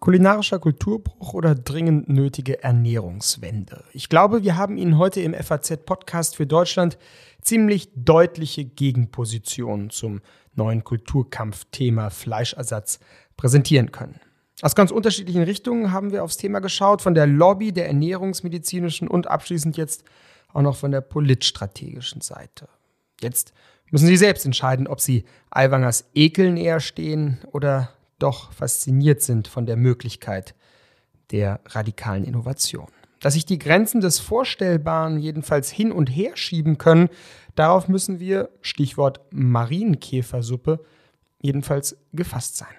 [0.00, 3.84] Kulinarischer Kulturbruch oder dringend nötige Ernährungswende?
[3.92, 6.96] Ich glaube, wir haben Ihnen heute im FAZ-Podcast für Deutschland
[7.42, 10.22] ziemlich deutliche Gegenpositionen zum
[10.54, 13.00] neuen Kulturkampfthema Fleischersatz
[13.36, 14.18] präsentieren können.
[14.62, 19.26] Aus ganz unterschiedlichen Richtungen haben wir aufs Thema geschaut, von der Lobby, der ernährungsmedizinischen und
[19.26, 20.04] abschließend jetzt
[20.54, 22.68] auch noch von der politstrategischen Seite.
[23.20, 23.52] Jetzt
[23.90, 29.66] müssen Sie selbst entscheiden, ob Sie Aiwangers Ekeln eher stehen oder doch fasziniert sind von
[29.66, 30.54] der Möglichkeit
[31.30, 32.88] der radikalen Innovation.
[33.20, 37.08] Dass sich die Grenzen des Vorstellbaren jedenfalls hin und her schieben können,
[37.54, 40.84] darauf müssen wir, Stichwort Marienkäfersuppe,
[41.40, 42.74] jedenfalls gefasst sein.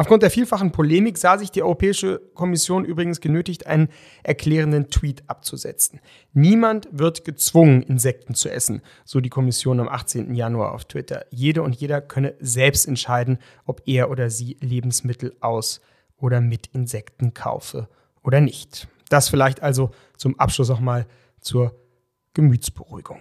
[0.00, 3.90] Aufgrund der vielfachen Polemik sah sich die Europäische Kommission übrigens genötigt, einen
[4.22, 6.00] erklärenden Tweet abzusetzen.
[6.32, 10.34] Niemand wird gezwungen, Insekten zu essen, so die Kommission am 18.
[10.34, 11.26] Januar auf Twitter.
[11.28, 15.82] Jede und jeder könne selbst entscheiden, ob er oder sie Lebensmittel aus
[16.16, 17.86] oder mit Insekten kaufe
[18.22, 18.88] oder nicht.
[19.10, 21.04] Das vielleicht also zum Abschluss auch mal
[21.42, 21.78] zur
[22.32, 23.20] Gemütsberuhigung.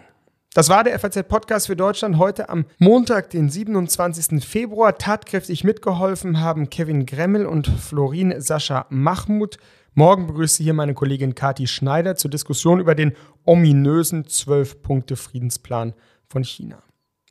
[0.55, 4.43] Das war der FAZ-Podcast für Deutschland heute am Montag, den 27.
[4.43, 4.97] Februar.
[4.97, 9.57] Tatkräftig mitgeholfen haben Kevin Gremmel und Florin Sascha Mahmut.
[9.93, 15.93] Morgen begrüße hier meine Kollegin Kati Schneider zur Diskussion über den ominösen 12-Punkte-Friedensplan
[16.27, 16.81] von China.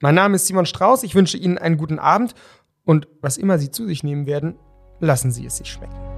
[0.01, 1.03] Mein Name ist Simon Strauß.
[1.03, 2.37] Ich wünsche Ihnen einen guten Abend
[2.85, 4.55] und was immer Sie zu sich nehmen werden,
[5.01, 6.18] lassen Sie es sich schmecken.